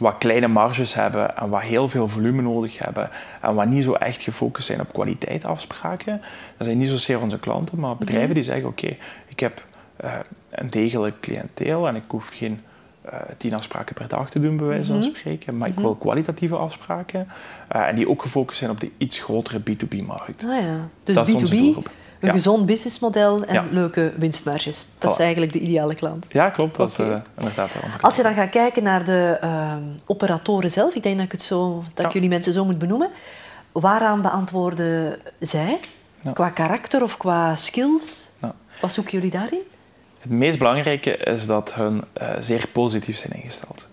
wat 0.00 0.18
kleine 0.18 0.48
marges 0.48 0.94
hebben 0.94 1.36
en 1.36 1.48
wat 1.48 1.60
heel 1.60 1.88
veel 1.88 2.08
volume 2.08 2.42
nodig 2.42 2.78
hebben 2.78 3.10
en 3.40 3.54
wat 3.54 3.66
niet 3.66 3.84
zo 3.84 3.92
echt 3.92 4.22
gefocust 4.22 4.66
zijn 4.66 4.80
op 4.80 4.92
kwaliteitsafspraken. 4.92 6.20
Dat 6.56 6.66
zijn 6.66 6.78
niet 6.78 6.88
zozeer 6.88 7.20
onze 7.20 7.38
klanten, 7.38 7.78
maar 7.80 7.96
bedrijven 7.96 8.34
die 8.34 8.44
zeggen 8.44 8.68
oké, 8.68 8.96
ik 9.28 9.40
heb 9.40 9.64
eh, 9.96 10.12
een 10.50 10.70
degelijk 10.70 11.20
cliënteel 11.20 11.88
en 11.88 11.96
ik 11.96 12.02
hoef 12.06 12.28
geen 12.34 12.60
eh, 13.02 13.18
tien 13.36 13.54
afspraken 13.54 13.94
per 13.94 14.08
dag 14.08 14.30
te 14.30 14.40
doen, 14.40 14.56
bij 14.56 14.66
wijze 14.66 14.86
van 14.86 14.96
Mhm. 14.98 15.08
spreken, 15.08 15.56
maar 15.56 15.68
ik 15.68 15.74
wil 15.74 15.94
kwalitatieve 15.94 16.56
afspraken 16.56 17.28
eh, 17.68 17.88
en 17.88 17.94
die 17.94 18.08
ook 18.08 18.22
gefocust 18.22 18.58
zijn 18.58 18.70
op 18.70 18.80
de 18.80 18.90
iets 18.98 19.18
grotere 19.18 19.60
B2B-markt. 19.60 20.44
ah 20.44 20.60
ja. 20.62 20.88
Dus 21.04 21.14
Dat 21.14 21.28
is 21.28 21.34
onze 21.34 21.46
B2B, 21.46 21.58
doelgroep. 21.58 21.90
Een 22.20 22.28
Ja. 22.28 22.32
gezond 22.32 22.66
businessmodel 22.66 23.44
en 23.44 23.54
Ja. 23.54 23.64
leuke 23.70 24.12
winstmarges. 24.16 24.88
Dat 24.98 25.12
is 25.12 25.18
eigenlijk 25.18 25.52
de 25.52 25.58
ideale 25.58 25.94
klant. 25.94 26.26
Ja, 26.28 26.50
klopt. 26.50 26.76
Dat 26.76 26.90
is 26.90 26.98
eh, 26.98 27.16
inderdaad 27.38 27.70
Als 28.00 28.16
je 28.16 28.22
dan 28.22 28.34
gaat 28.34 28.50
kijken 28.50 28.82
naar 28.82 29.04
de 29.04 29.36
ehm, 29.40 29.82
operatoren 30.06 30.70
zelf, 30.70 30.94
ik 30.94 31.02
denk 31.02 31.16
dat 31.16 31.24
ik, 31.24 31.32
het 31.32 31.42
zo, 31.42 31.84
dat 31.94 32.06
ik 32.06 32.12
jullie 32.12 32.28
mensen 32.28 32.52
zo 32.52 32.64
moet 32.64 32.78
benoemen, 32.78 33.10
waaraan 33.72 34.22
beantwoorden 34.22 35.18
zij? 35.38 35.80
Qua 36.32 36.50
karakter 36.50 37.02
of 37.02 37.16
qua 37.16 37.56
skills? 37.56 38.28
Wat 38.80 38.92
zoeken 38.92 39.12
jullie 39.12 39.30
daarin? 39.30 39.60
Het 40.20 40.30
meest 40.30 40.58
belangrijke 40.58 41.16
is 41.16 41.46
dat 41.46 41.74
hun 41.74 42.04
eh, 42.12 42.28
zeer 42.40 42.66
positief 42.72 43.16
zijn 43.18 43.32
ingesteld. 43.32 43.88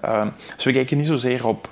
Ehm, 0.00 0.28
dus 0.56 0.64
we 0.64 0.72
kijken 0.72 0.96
niet 0.98 1.06
zozeer 1.06 1.46
op, 1.46 1.68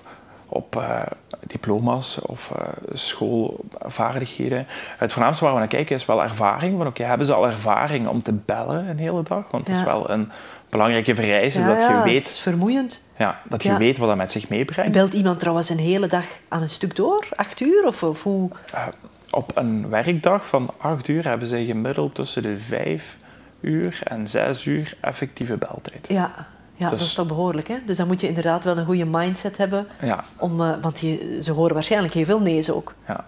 op 0.49 0.77
eh, 0.77 1.01
diploma's 1.47 2.19
of 2.27 2.53
eh, 2.57 2.67
schoolvaardigheden. 2.93 4.67
Het 4.99 5.13
voornaamste 5.13 5.45
waar 5.45 5.53
we 5.53 5.59
naar 5.59 5.69
kijken 5.69 5.97
is 5.97 6.07
wel 6.07 6.23
ervaring. 6.23 6.77
Van, 6.79 6.87
oké, 6.87 7.03
hebben 7.05 7.27
ze 7.27 7.33
al 7.33 7.47
ervaring 7.47 8.09
om 8.09 8.23
te 8.23 8.33
bellen 8.33 8.89
een 8.89 8.99
hele 8.99 9.23
dag? 9.23 9.45
Want 9.51 9.67
het 9.67 9.77
is 9.77 9.83
Ja. 9.83 9.89
wel 9.89 10.11
een 10.11 10.31
belangrijke 10.69 11.15
vereiste 11.15 11.61
Ja, 11.61 11.67
dat 11.67 11.81
ja, 11.81 11.89
je 11.89 11.95
het 11.95 12.05
weet, 12.05 12.17
is 12.21 12.39
vermoeiend. 12.39 13.11
ja, 13.19 13.41
dat 13.49 13.63
je 13.63 13.69
Ja. 13.69 13.77
weet 13.79 13.99
wat 13.99 14.09
dat 14.09 14.17
met 14.17 14.33
zich 14.33 14.49
meebrengt. 14.49 14.93
Belt 14.93 15.13
iemand 15.13 15.39
trouwens 15.39 15.69
een 15.69 15.79
hele 15.79 16.07
dag 16.07 16.25
aan 16.49 16.63
een 16.63 16.71
stuk 16.71 16.97
door? 16.97 17.29
Acht 17.35 17.61
uur? 17.61 17.87
Of, 17.87 18.03
of 18.03 18.23
hoe? 18.23 18.51
Eh, 18.73 18.87
op 19.31 19.51
een 19.57 19.89
werkdag 19.89 20.47
van 20.47 20.71
acht 20.79 21.09
uur 21.09 21.25
hebben 21.29 21.49
ze 21.49 21.65
gemiddeld 21.65 22.15
tussen 22.15 22.43
de 22.43 22.59
vijf 22.59 23.17
uur 23.61 24.01
en 24.05 24.29
zes 24.29 24.65
uur 24.65 24.97
effectieve 25.01 25.57
beltijd. 25.57 26.07
Ja, 26.09 26.47
ja 26.81 26.91
dat 26.91 27.01
is 27.01 27.15
toch 27.15 27.27
behoorlijk. 27.27 27.69
Hè? 27.69 27.77
Dus 27.87 27.97
dan 27.97 28.07
moet 28.07 28.21
je 28.21 28.29
inderdaad 28.29 28.65
wel 28.65 28.79
een 28.79 28.85
goede 28.85 29.05
mindset 29.05 29.57
hebben. 29.57 29.87
Ja, 30.03 30.25
Om, 30.37 30.61
eh, 30.61 30.73
want 30.81 31.01
die, 31.01 31.43
ze 31.43 31.53
horen 31.53 31.75
waarschijnlijk 31.75 32.15
heel 32.15 32.25
veel 32.25 32.41
nee's 32.41 32.71
ook. 32.71 32.95
Ja. 33.09 33.25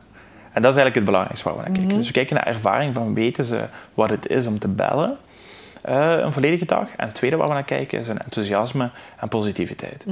En 0.52 0.62
dat 0.62 0.70
is 0.74 0.76
eigenlijk 0.80 0.94
het 0.94 1.04
belangrijkste 1.04 1.48
waar 1.48 1.56
we 1.56 1.62
naar 1.62 1.70
kijken. 1.72 1.88
Mhm. 1.88 1.96
Dus 1.98 2.06
we 2.06 2.12
kijken 2.12 2.34
naar 2.36 2.46
ervaring 2.46 2.94
van 2.94 3.14
weten 3.14 3.44
ze 3.44 3.64
wat 3.94 4.10
het 4.10 4.28
is 4.28 4.46
om 4.46 4.58
te 4.58 4.68
bellen. 4.68 5.16
eh, 5.82 6.16
een 6.18 6.32
volledige 6.32 6.64
dag. 6.64 6.88
En 6.96 7.06
het 7.06 7.14
tweede 7.14 7.36
waar 7.36 7.48
we 7.48 7.54
naar 7.54 7.62
kijken 7.64 7.98
is 7.98 8.08
een 8.08 8.18
enthousiasme 8.18 8.90
en 9.20 9.28
positiviteit. 9.28 10.04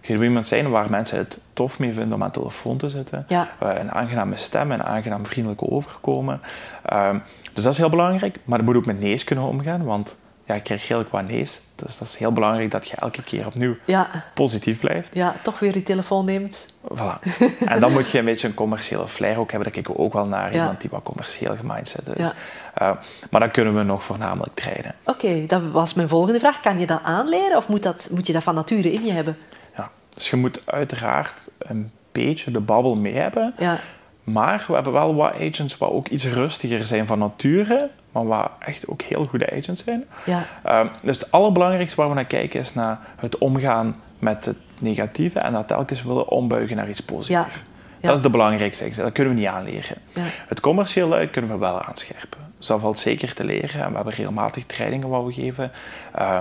Je 0.00 0.12
wil 0.18 0.22
iemand 0.22 0.46
zijn 0.46 0.70
waar 0.70 0.90
mensen 0.90 1.18
het 1.18 1.38
tof 1.52 1.78
mee 1.78 1.92
vinden 1.92 2.14
om 2.14 2.22
aan 2.22 2.28
de 2.32 2.38
telefoon 2.38 2.76
te 2.76 2.88
zitten. 2.88 3.24
Ja. 3.28 3.48
Een 3.58 3.92
aangename 3.92 4.36
stem, 4.36 4.70
een 4.72 4.82
aangenaam 4.82 5.26
vriendelijk 5.26 5.72
overkomen. 5.72 6.40
Ehm, 6.84 7.18
dus 7.52 7.64
dat 7.64 7.72
is 7.72 7.78
heel 7.78 7.90
belangrijk. 7.90 8.38
Maar 8.44 8.58
je 8.58 8.64
moet 8.64 8.76
ook 8.76 8.86
met 8.86 9.00
nee's 9.00 9.24
kunnen 9.24 9.44
omgaan, 9.44 9.84
want 9.84 10.16
ja, 10.52 10.58
ik 10.58 10.64
krijg 10.64 10.82
redelijk 10.88 11.10
wat 11.10 11.28
nee's. 11.28 11.60
Dus 11.74 11.98
dat 11.98 12.08
is 12.08 12.16
heel 12.16 12.32
belangrijk 12.32 12.70
dat 12.70 12.88
je 12.88 12.96
elke 12.96 13.22
keer 13.22 13.46
opnieuw 13.46 13.76
Ja, 13.84 14.08
positief 14.34 14.78
blijft. 14.80 15.10
ja, 15.12 15.34
toch 15.42 15.58
weer 15.58 15.72
die 15.72 15.82
telefoon 15.82 16.24
neemt. 16.24 16.66
Voilà. 16.94 17.18
En 17.72 17.80
dan 17.80 17.92
moet 17.92 18.10
je 18.10 18.18
een 18.18 18.24
beetje 18.24 18.48
een 18.48 18.54
commerciële 18.54 19.08
flair 19.08 19.38
ook 19.38 19.50
hebben. 19.50 19.72
Daar 19.72 19.82
kijken 19.82 19.94
we 19.94 20.06
ook 20.06 20.12
wel 20.12 20.26
naar. 20.26 20.52
Ja. 20.52 20.58
Iemand 20.58 20.80
die 20.80 20.90
wat 20.90 21.02
commercieel 21.02 21.56
gemindset 21.56 22.08
is. 22.14 22.26
Ja. 22.26 22.32
Eh, 22.74 22.90
maar 23.30 23.40
dan 23.40 23.50
kunnen 23.50 23.74
we 23.76 23.82
nog 23.82 24.02
voornamelijk 24.02 24.54
trainen. 24.54 24.94
Oké, 25.04 25.46
dat 25.46 25.62
was 25.72 25.94
mijn 25.94 26.08
volgende 26.08 26.38
vraag. 26.38 26.60
Kan 26.60 26.78
je 26.78 26.86
dat 26.86 27.00
aanleren 27.02 27.56
of 27.56 27.68
moet, 27.68 27.82
dat, 27.82 28.08
moet 28.12 28.26
je 28.26 28.32
dat 28.32 28.42
van 28.42 28.54
nature 28.54 28.92
in 28.92 29.04
je 29.04 29.12
hebben? 29.12 29.36
Ja. 29.76 29.90
Dus 30.14 30.30
je 30.30 30.36
moet 30.36 30.60
uiteraard 30.64 31.34
een 31.58 31.90
beetje 32.12 32.50
de 32.50 32.60
babbel 32.60 32.94
mee 32.94 33.14
hebben. 33.14 33.54
Ja, 33.58 33.78
Maar 34.24 34.64
we 34.68 34.74
hebben 34.74 34.92
wel 34.92 35.14
wat 35.14 35.32
agents 35.34 35.78
wat 35.78 35.90
ook 35.90 36.08
iets 36.08 36.26
rustiger 36.26 36.86
zijn 36.86 37.06
van 37.06 37.18
nature. 37.18 37.88
Maar 38.12 38.26
wat 38.26 38.50
echt 38.58 38.88
ook 38.88 39.02
heel 39.02 39.24
goede 39.26 39.50
agents 39.50 39.84
zijn. 39.84 40.04
ja, 40.24 40.46
Ehm, 40.64 40.86
dus 41.02 41.18
het 41.20 41.30
allerbelangrijkste 41.30 41.96
waar 41.96 42.08
we 42.08 42.14
naar 42.14 42.24
kijken 42.24 42.60
is 42.60 42.74
naar 42.74 42.98
het 43.16 43.38
omgaan 43.38 43.96
met 44.18 44.44
het 44.44 44.56
negatieve. 44.78 45.38
En 45.38 45.52
dat 45.52 45.68
telkens 45.68 46.02
willen 46.02 46.28
ombuigen 46.28 46.76
naar 46.76 46.88
iets 46.88 47.00
positiefs. 47.02 47.56
Ja. 48.00 48.08
Dat 48.08 48.16
is 48.16 48.22
de 48.22 48.30
belangrijkste. 48.30 48.90
Dat 49.02 49.12
kunnen 49.12 49.34
we 49.34 49.38
niet 49.40 49.48
aanleren. 49.48 49.96
ja. 50.14 50.22
Het 50.48 50.60
commerciële 50.60 51.28
kunnen 51.28 51.50
we 51.50 51.58
wel 51.58 51.82
aanscherpen. 51.82 52.38
Dus 52.58 52.66
dat 52.66 52.80
valt 52.80 52.98
zeker 52.98 53.34
te 53.34 53.44
leren. 53.44 53.80
En 53.82 53.88
we 53.90 53.94
hebben 53.94 54.14
regelmatig 54.14 54.64
trainingen 54.66 55.08
wat 55.08 55.24
we 55.24 55.32
geven. 55.32 55.70
eh, 56.14 56.38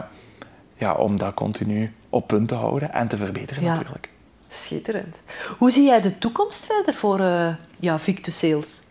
ja, 0.75 0.93
om 0.93 1.17
dat 1.17 1.33
continu 1.33 1.93
op 2.09 2.27
punt 2.27 2.47
te 2.47 2.55
houden 2.55 2.93
en 2.93 3.07
te 3.07 3.17
verbeteren 3.17 3.63
Ja. 3.63 3.73
natuurlijk. 3.73 4.09
Schitterend. 4.51 5.15
Hoe 5.57 5.71
zie 5.71 5.85
jij 5.85 6.01
de 6.01 6.17
toekomst 6.17 6.65
verder 6.65 6.93
voor 6.93 7.19
eh 7.19 7.47
ja, 7.79 7.99
Victus 7.99 8.37
Sales? 8.37 8.81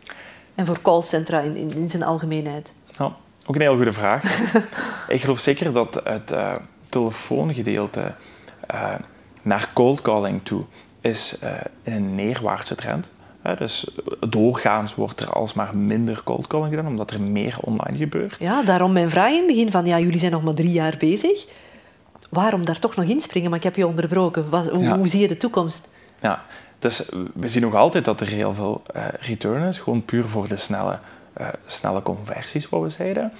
En 0.54 0.66
voor 0.66 0.82
callcentra 0.82 1.40
in, 1.40 1.56
in, 1.56 1.70
in 1.70 1.88
zijn 1.88 2.02
algemeenheid? 2.02 2.72
Nou, 2.98 3.12
ook 3.46 3.54
een 3.54 3.60
heel 3.60 3.76
goede 3.76 3.92
vraag. 3.92 4.52
ik 5.08 5.20
geloof 5.20 5.38
zeker 5.38 5.72
dat 5.72 6.00
het 6.04 6.32
eh, 6.32 6.54
telefoongedeelte 6.88 8.14
eh, 8.66 8.94
naar 9.42 9.70
cold 9.72 10.00
calling 10.00 10.40
toe 10.42 10.64
is 11.00 11.38
in 11.82 11.92
een 11.92 12.14
neerwaartse 12.14 12.74
trend. 12.74 13.10
Dus 13.58 13.86
doorgaans 14.28 14.94
wordt 14.94 15.20
er 15.20 15.32
alsmaar 15.32 15.76
minder 15.76 16.22
cold 16.24 16.46
calling 16.46 16.70
gedaan, 16.70 16.86
omdat 16.86 17.10
er 17.10 17.20
meer 17.20 17.58
online 17.60 17.98
gebeurt. 17.98 18.36
Ja, 18.38 18.62
daarom 18.62 18.92
mijn 18.92 19.10
vraag 19.10 19.30
in 19.30 19.36
het 19.36 19.46
begin 19.46 19.70
van, 19.70 19.86
ja, 19.86 19.98
jullie 19.98 20.18
zijn 20.18 20.32
nog 20.32 20.42
maar 20.42 20.54
drie 20.54 20.72
jaar 20.72 20.94
bezig. 20.98 21.46
Waarom 22.30 22.64
daar 22.64 22.78
toch 22.78 22.96
nog 22.96 23.04
inspringen? 23.06 23.48
Maar 23.50 23.58
ik 23.58 23.64
heb 23.64 23.76
je 23.76 23.86
onderbroken. 23.86 24.50
Wat, 24.50 24.68
hoe, 24.68 24.82
Ja. 24.82 24.96
hoe 24.96 25.08
zie 25.08 25.20
je 25.20 25.28
de 25.28 25.36
toekomst? 25.36 25.88
Ja, 26.20 26.42
dus 26.78 27.08
we 27.34 27.48
zien 27.48 27.62
nog 27.62 27.74
altijd 27.74 28.04
dat 28.04 28.20
er 28.20 28.26
heel 28.26 28.54
veel 28.54 28.82
eh, 28.94 29.04
return 29.20 29.68
is, 29.68 29.78
gewoon 29.78 30.04
puur 30.04 30.24
voor 30.24 30.48
de 30.48 30.56
snelle, 30.56 30.98
eh, 31.32 31.46
snelle 31.66 32.02
conversies, 32.02 32.68
wat 32.68 32.82
we 32.82 32.90
zeiden. 32.90 33.32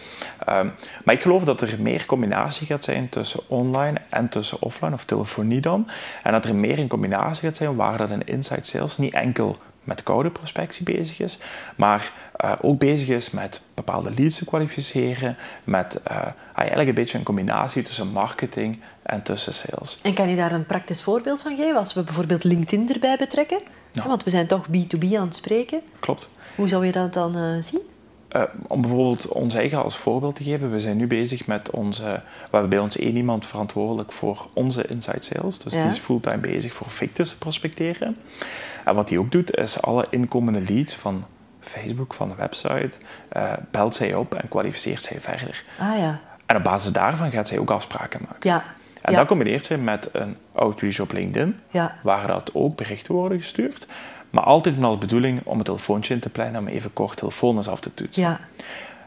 Ehm, 0.46 0.66
maar 1.04 1.14
ik 1.14 1.22
geloof 1.22 1.44
dat 1.44 1.60
er 1.60 1.74
meer 1.78 2.06
combinatie 2.06 2.66
gaat 2.66 2.84
zijn 2.84 3.08
tussen 3.08 3.40
online 3.46 3.98
en 4.08 4.28
tussen 4.28 4.62
offline, 4.62 4.92
of 4.94 5.04
telefonie 5.04 5.60
dan. 5.60 5.88
En 6.22 6.32
dat 6.32 6.44
er 6.44 6.54
meer 6.54 6.78
een 6.78 6.88
combinatie 6.88 7.48
gaat 7.48 7.56
zijn 7.56 7.76
waar 7.76 7.98
dat 7.98 8.10
een 8.10 8.26
inside 8.26 8.64
sales 8.64 8.98
niet 8.98 9.14
enkel 9.14 9.58
met 9.90 10.02
koude 10.02 10.30
prospectie 10.30 10.84
bezig 10.84 11.20
is, 11.20 11.38
maar 11.76 12.12
eh, 12.36 12.52
ook 12.60 12.78
bezig 12.78 13.08
is 13.08 13.30
met 13.30 13.60
bepaalde 13.74 14.10
leads 14.16 14.38
te 14.38 14.44
kwalificeren, 14.44 15.36
met 15.64 16.02
eh, 16.02 16.16
eigenlijk 16.54 16.88
een 16.88 16.94
beetje 16.94 17.18
een 17.18 17.24
combinatie 17.24 17.82
tussen 17.82 18.12
marketing 18.12 18.80
en 19.02 19.22
tussen 19.22 19.54
sales. 19.54 19.98
En 20.02 20.14
kan 20.14 20.28
je 20.28 20.36
daar 20.36 20.52
een 20.52 20.66
praktisch 20.66 21.02
voorbeeld 21.02 21.40
van 21.40 21.56
geven? 21.56 21.76
Als 21.76 21.94
we 21.94 22.02
bijvoorbeeld 22.02 22.44
LinkedIn 22.44 22.92
erbij 22.92 23.16
betrekken? 23.16 23.60
Ja. 23.92 24.06
Want 24.06 24.24
we 24.24 24.30
zijn 24.30 24.46
toch 24.46 24.66
B2B 24.66 25.14
aan 25.16 25.26
het 25.26 25.34
spreken. 25.34 25.80
Klopt. 26.00 26.28
Hoe 26.56 26.68
zou 26.68 26.86
je 26.86 26.92
dat 26.92 27.12
dan 27.12 27.36
eh, 27.36 27.62
zien? 27.62 27.80
Eh, 28.30 28.42
om 28.66 28.80
bijvoorbeeld 28.80 29.28
ons 29.28 29.54
eigen 29.54 29.82
als 29.82 29.96
voorbeeld 29.96 30.36
te 30.36 30.42
geven, 30.44 30.70
we 30.70 30.80
zijn 30.80 30.96
nu 30.96 31.06
bezig 31.06 31.46
met 31.46 31.70
onze. 31.70 32.02
We 32.04 32.48
hebben 32.50 32.70
bij 32.70 32.78
ons 32.78 32.96
één 32.98 33.16
iemand 33.16 33.46
verantwoordelijk 33.46 34.12
voor 34.12 34.46
onze 34.52 34.86
inside 34.86 35.22
sales. 35.22 35.58
Dus 35.58 35.72
Ja. 35.72 35.82
die 35.82 35.90
is 35.90 35.98
fulltime 35.98 36.36
bezig 36.38 36.74
voor 36.74 36.90
Victus 36.90 37.30
te 37.30 37.38
prospecteren. 37.38 38.16
En 38.84 38.94
wat 38.94 39.08
hij 39.08 39.18
ook 39.18 39.32
doet, 39.32 39.56
is 39.56 39.82
alle 39.82 40.06
inkomende 40.10 40.60
leads 40.68 40.94
van 40.94 41.24
Facebook, 41.60 42.14
van 42.14 42.28
de 42.28 42.34
website, 42.34 42.90
eh, 43.28 43.52
belt 43.70 43.94
zij 43.94 44.14
op 44.14 44.34
en 44.34 44.48
kwalificeert 44.48 45.02
zij 45.02 45.20
verder. 45.20 45.64
Ah 45.78 45.98
ja, 45.98 46.20
En 46.46 46.56
op 46.56 46.62
basis 46.64 46.92
daarvan 46.92 47.30
gaat 47.30 47.48
zij 47.48 47.58
ook 47.58 47.70
afspraken 47.70 48.20
maken. 48.28 48.50
ja, 48.50 48.64
En 49.02 49.12
ja, 49.12 49.18
dat 49.18 49.28
combineert 49.28 49.66
zij 49.66 49.78
met 49.78 50.08
een 50.12 50.36
outreach 50.52 51.00
op 51.00 51.12
LinkedIn, 51.12 51.56
ja, 51.70 51.96
waar 52.02 52.26
dat 52.26 52.50
ook 52.54 52.76
berichten 52.76 53.14
worden 53.14 53.40
gestuurd. 53.40 53.86
Maar 54.30 54.44
altijd 54.44 54.78
met 54.78 54.90
de 54.90 54.96
bedoeling 54.96 55.40
om 55.44 55.58
een 55.58 55.64
telefoontje 55.64 56.14
in 56.14 56.20
te 56.20 56.28
plannen, 56.28 56.60
om 56.60 56.68
even 56.68 56.92
kort 56.92 57.16
telefoons 57.16 57.68
af 57.68 57.80
te 57.80 57.94
toetsen. 57.94 58.22
ja, 58.22 58.40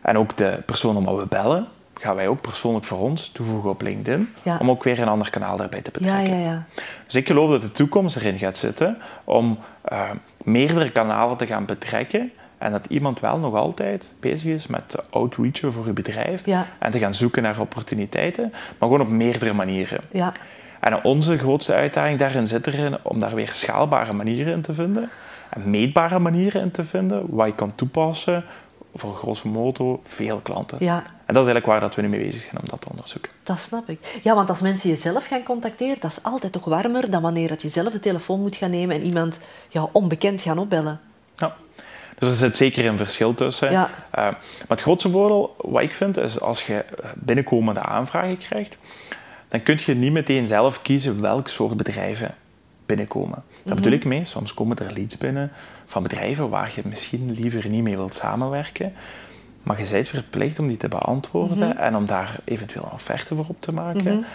En 0.02 0.18
ook 0.18 0.38
de 0.38 0.62
persoon 0.66 0.98
om 0.98 1.06
wat 1.06 1.18
we 1.18 1.26
bellen, 1.26 1.68
gaan 1.94 2.16
wij 2.16 2.28
ook 2.28 2.42
persoonlijk 2.42 2.86
voor 2.86 3.00
ons 3.00 3.30
toevoegen 3.30 3.70
op 3.70 3.82
LinkedIn. 3.82 4.34
Ja. 4.42 4.58
Om 4.58 4.70
ook 4.70 4.84
weer 4.84 5.00
een 5.00 5.08
ander 5.08 5.30
kanaal 5.30 5.58
daarbij 5.58 5.82
te 5.82 5.92
betrekken. 5.92 6.40
ja, 6.40 6.46
ja. 6.46 6.64
Dus 7.06 7.16
ik 7.16 7.28
geloof 7.28 7.50
dat 7.50 7.62
de 7.62 7.72
toekomst 7.72 8.16
erin 8.16 8.38
gaat 8.38 8.58
zitten 8.58 8.98
om 9.24 9.60
eh, 9.82 10.10
meerdere 10.44 10.92
kanalen 10.92 11.38
te 11.38 11.46
gaan 11.46 11.66
betrekken. 11.66 12.32
En 12.58 12.72
dat 12.72 12.86
iemand 12.90 13.20
wel 13.20 13.38
nog 13.38 13.56
altijd 13.56 14.14
bezig 14.20 14.46
is 14.46 14.68
met 14.68 14.96
outreachen 15.10 15.74
voor 15.74 15.86
uw 15.86 15.94
bedrijf. 15.94 16.46
En 16.80 16.92
te 16.92 17.00
gaan 17.00 17.14
zoeken 17.14 17.44
naar 17.44 17.60
opportuniteiten. 17.60 18.50
Maar 18.52 18.90
gewoon 18.90 19.02
op 19.02 19.10
meerdere 19.10 19.54
manieren. 19.54 20.02
En 20.84 21.04
onze 21.04 21.38
grootste 21.38 21.74
uitdaging 21.74 22.20
daarin 22.20 22.48
zit 22.48 22.68
erin 22.68 22.98
om 23.02 23.20
daar 23.20 23.36
weer 23.36 23.50
schaalbare 23.52 24.14
manieren 24.14 24.54
in 24.54 24.62
te 24.62 24.74
vinden. 24.74 25.10
En 25.50 25.70
meetbare 25.70 26.20
manieren 26.20 26.62
in 26.62 26.72
te 26.72 26.84
vinden, 26.84 27.26
wat 27.30 27.48
je 27.48 27.56
kan 27.56 27.76
toepassen 27.76 28.44
voor 28.96 29.16
grosso 29.16 29.50
modo 29.50 30.02
veel 30.04 30.40
klanten. 30.40 30.78
ja. 30.80 31.04
En 31.26 31.34
dat 31.34 31.48
is 31.48 31.52
eigenlijk 31.52 31.66
waar 31.66 31.80
dat 31.80 31.96
we 31.96 32.02
nu 32.02 32.08
mee 32.08 32.26
bezig 32.26 32.42
zijn 32.42 32.62
om 32.62 32.68
dat 32.70 32.82
te 32.82 32.90
onderzoeken. 32.90 33.32
Dat 33.44 33.60
snap 33.60 33.90
ik. 33.90 34.20
Ja, 34.24 34.36
want 34.36 34.50
als 34.50 34.62
mensen 34.62 34.90
jezelf 34.90 35.26
gaan 35.26 35.44
contacteren, 35.44 35.98
dat 36.00 36.12
is 36.12 36.24
altijd 36.24 36.52
toch 36.52 36.66
warmer 36.66 37.10
dan 37.10 37.22
wanneer 37.22 37.48
dat 37.48 37.62
je 37.62 37.70
zelf 37.70 37.94
de 37.94 38.00
telefoon 38.00 38.42
moet 38.42 38.56
gaan 38.56 38.70
nemen 38.70 38.96
en 38.96 39.02
iemand 39.02 39.40
ja, 39.70 39.88
onbekend 39.92 40.42
gaan 40.42 40.58
opbellen. 40.58 41.00
Ja. 41.38 41.56
Dus 42.20 42.30
er 42.30 42.36
zit 42.36 42.56
zeker 42.56 42.86
een 42.86 42.98
verschil 42.98 43.36
tussen. 43.36 43.72
Ja. 43.72 43.90
Eh, 44.10 44.24
maar 44.24 44.38
het 44.68 44.82
grootste 44.82 45.10
voordeel, 45.10 45.56
wat 45.58 45.82
ik 45.82 45.94
vind, 45.94 46.18
is 46.18 46.40
als 46.40 46.66
je 46.66 46.76
eh, 46.76 47.10
binnenkomende 47.16 47.82
aanvragen 47.82 48.38
krijgt, 48.38 48.76
dan 49.54 49.64
kun 49.64 49.80
je 49.86 49.94
niet 49.94 50.12
meteen 50.12 50.48
zelf 50.48 50.82
kiezen 50.82 51.22
welk 51.22 51.48
soort 51.48 51.78
bedrijven 51.78 52.36
binnenkomen. 52.86 53.44
Dat 53.64 53.76
bedoel 53.76 53.92
ik 53.92 54.06
mee, 54.06 54.26
soms 54.26 54.54
komen 54.54 54.78
er 54.78 54.94
leads 54.94 55.18
binnen 55.18 55.52
van 55.86 56.04
bedrijven 56.04 56.50
waar 56.50 56.72
je 56.76 56.82
misschien 56.86 57.32
liever 57.32 57.70
niet 57.70 57.84
mee 57.84 57.96
wilt 57.96 58.16
samenwerken, 58.16 58.94
maar 59.64 59.80
je 59.80 59.88
bent 59.92 60.08
verplicht 60.08 60.60
om 60.60 60.68
die 60.68 60.78
te 60.78 60.88
beantwoorden 60.88 61.78
en 61.78 61.96
om 61.96 62.06
daar 62.06 62.40
eventueel 62.44 62.86
een 62.86 62.92
offerte 62.92 63.36
voor 63.36 63.46
op 63.48 63.56
te 63.62 63.74
maken. 63.74 64.26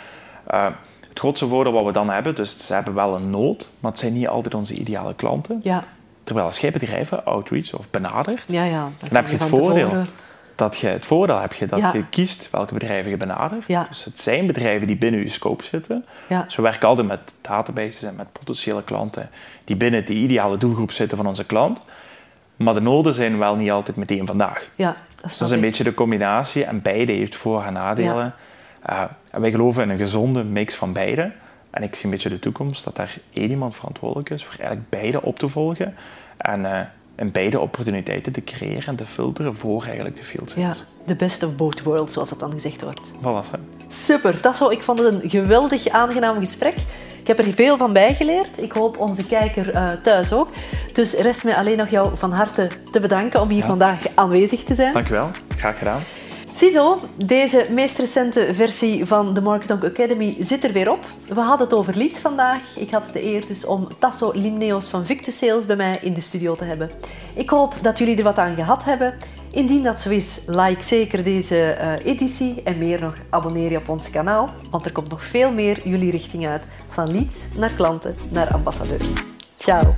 Eh, 0.46 0.66
het 1.08 1.18
grootste 1.18 1.46
voordeel 1.46 1.72
wat 1.72 1.84
we 1.84 1.92
dan 1.92 2.10
hebben, 2.10 2.34
dus 2.34 2.66
ze 2.66 2.74
hebben 2.74 2.94
wel 2.94 3.14
een 3.14 3.30
nood, 3.30 3.68
maar 3.80 3.90
het 3.90 4.00
zijn 4.00 4.12
niet 4.12 4.28
altijd 4.28 4.54
onze 4.54 4.74
ideale 4.74 5.14
klanten. 5.14 5.60
Ja, 5.62 5.84
Terwijl 6.24 6.46
als 6.46 6.58
jij 6.58 6.70
bedrijven 6.70 7.24
outreach 7.24 7.74
of 7.74 7.90
benadert, 7.90 8.42
ja, 8.46 8.64
ja. 8.64 8.90
dan 8.98 9.16
heb 9.16 9.26
je 9.28 9.36
het 9.36 9.48
voordeel 9.48 9.88
tevoren- 9.88 10.08
dat 10.58 10.78
je 10.78 10.86
het 10.86 11.06
voordeel 11.06 11.40
heb 11.40 11.52
je 11.52 11.66
dat 11.66 11.78
Ja. 11.78 11.90
je 11.92 12.04
kiest 12.08 12.50
welke 12.50 12.72
bedrijven 12.74 13.10
je 13.10 13.16
benadert. 13.16 13.64
Ja. 13.66 13.86
Dus 13.88 14.04
het 14.04 14.20
zijn 14.20 14.46
bedrijven 14.46 14.86
die 14.86 14.96
binnen 14.96 15.20
je 15.20 15.28
scope 15.28 15.64
zitten. 15.64 16.04
Ja. 16.28 16.46
We 16.56 16.62
werken 16.62 16.88
altijd 16.88 17.06
met 17.06 17.34
databases 17.40 18.02
en 18.02 18.16
met 18.16 18.32
potentiële 18.32 18.82
klanten 18.84 19.30
die 19.64 19.76
binnen 19.76 20.06
de 20.06 20.12
ideale 20.14 20.56
doelgroep 20.56 20.90
zitten 20.90 21.16
van 21.16 21.26
onze 21.26 21.46
klant. 21.46 21.82
Maar 22.56 22.74
de 22.74 22.80
noden 22.80 23.14
zijn 23.14 23.38
wel 23.38 23.56
niet 23.56 23.70
altijd 23.70 23.96
meteen 23.96 24.26
vandaag. 24.26 24.68
Ja, 24.74 24.86
dat 24.86 25.22
Dus 25.22 25.38
dat 25.38 25.48
is 25.48 25.52
een 25.54 25.60
ik. 25.60 25.64
beetje 25.64 25.84
de 25.84 25.94
combinatie 25.94 26.64
en 26.64 26.82
beide 26.82 27.12
heeft 27.12 27.36
voor- 27.36 27.62
en 27.64 27.72
nadelen. 27.72 28.34
Uh, 28.90 29.02
en 29.32 29.40
wij 29.40 29.50
geloven 29.50 29.82
in 29.82 29.90
een 29.90 29.98
gezonde 29.98 30.44
mix 30.44 30.74
van 30.74 30.92
beide. 30.92 31.32
En 31.70 31.82
ik 31.82 31.94
zie 31.94 32.04
een 32.04 32.10
beetje 32.10 32.28
de 32.28 32.38
toekomst 32.38 32.84
dat 32.84 32.96
daar 32.96 33.16
één 33.32 33.50
iemand 33.50 33.76
verantwoordelijk 33.76 34.30
is 34.30 34.44
voor 34.44 34.54
eigenlijk 34.58 34.90
beide 34.90 35.22
op 35.22 35.38
te 35.38 35.48
volgen. 35.48 35.94
En, 36.36 36.72
eh, 36.74 36.80
en 37.18 37.32
beide 37.32 37.60
opportuniteiten 37.60 38.32
te 38.32 38.44
creëren 38.44 38.86
en 38.86 38.96
te 38.96 39.04
filteren 39.04 39.54
voor 39.54 39.84
eigenlijk 39.84 40.16
de 40.16 40.22
field 40.22 40.52
Ja, 40.56 40.74
the 41.06 41.14
best 41.14 41.42
of 41.42 41.56
both 41.56 41.82
worlds, 41.82 42.12
zoals 42.12 42.28
dat 42.28 42.40
dan 42.40 42.52
gezegd 42.52 42.82
wordt. 42.82 43.10
Voilà, 43.20 43.50
hè. 43.50 43.58
Super, 43.88 44.40
dat 44.40 44.56
zo. 44.56 44.70
Ik 44.70 44.82
vond 44.82 44.98
het 44.98 45.22
een 45.22 45.30
geweldig 45.30 45.88
aangenaam 45.88 46.38
gesprek. 46.38 46.74
Ik 47.20 47.26
heb 47.26 47.38
er 47.38 47.52
veel 47.52 47.76
van 47.76 47.92
bijgeleerd. 47.92 48.62
Ik 48.62 48.72
hoop 48.72 48.98
onze 48.98 49.26
kijker 49.26 49.70
eh, 49.70 49.88
thuis 50.02 50.32
ook. 50.32 50.48
Dus 50.92 51.14
rest 51.14 51.44
mij 51.44 51.54
alleen 51.54 51.76
nog 51.76 51.88
jou 51.88 52.10
van 52.16 52.32
harte 52.32 52.68
te 52.92 53.00
bedanken 53.00 53.40
om 53.40 53.48
hier 53.48 53.64
vandaag 53.64 54.00
aanwezig 54.14 54.64
te 54.64 54.74
zijn. 54.74 54.92
Dankjewel, 54.92 55.30
graag 55.56 55.78
gedaan. 55.78 56.02
Ziezo, 56.58 56.98
deze 57.24 57.66
meest 57.70 57.98
recente 57.98 58.54
versie 58.54 59.06
van 59.06 59.34
de 59.34 59.40
Marketing 59.40 59.84
Academy 59.84 60.36
zit 60.40 60.64
er 60.64 60.72
weer 60.72 60.90
op. 60.90 61.06
We 61.26 61.40
hadden 61.40 61.66
het 61.66 61.76
over 61.76 61.96
leads 61.96 62.18
vandaag. 62.18 62.76
Ik 62.76 62.90
had 62.90 63.12
de 63.12 63.24
eer 63.24 63.46
dus 63.46 63.66
om 63.66 63.88
Tasso 63.98 64.30
Limneos 64.34 64.88
van 64.88 65.06
Victus 65.06 65.38
Sales 65.38 65.66
bij 65.66 65.76
mij 65.76 65.98
in 66.02 66.14
de 66.14 66.20
studio 66.20 66.54
te 66.54 66.64
hebben. 66.64 66.90
Ik 67.34 67.50
hoop 67.50 67.74
dat 67.82 67.98
jullie 67.98 68.16
er 68.16 68.22
wat 68.22 68.38
aan 68.38 68.54
gehad 68.54 68.84
hebben. 68.84 69.14
Indien 69.50 69.82
dat 69.82 70.00
zo 70.00 70.10
is, 70.10 70.40
like 70.46 70.82
zeker 70.82 71.24
deze 71.24 71.70
eh, 71.70 72.12
editie 72.12 72.62
en 72.62 72.78
meer 72.78 73.00
nog 73.00 73.14
abonneer 73.30 73.70
je 73.70 73.78
op 73.78 73.88
ons 73.88 74.10
kanaal, 74.10 74.50
want 74.70 74.84
er 74.84 74.92
komt 74.92 75.10
nog 75.10 75.24
veel 75.24 75.52
meer 75.52 75.88
jullie 75.88 76.10
richting 76.10 76.46
uit, 76.46 76.62
van 76.90 77.12
leads 77.12 77.36
naar 77.56 77.72
klanten 77.72 78.16
naar 78.30 78.52
ambassadeurs. 78.52 79.12
Ciao! 79.58 79.94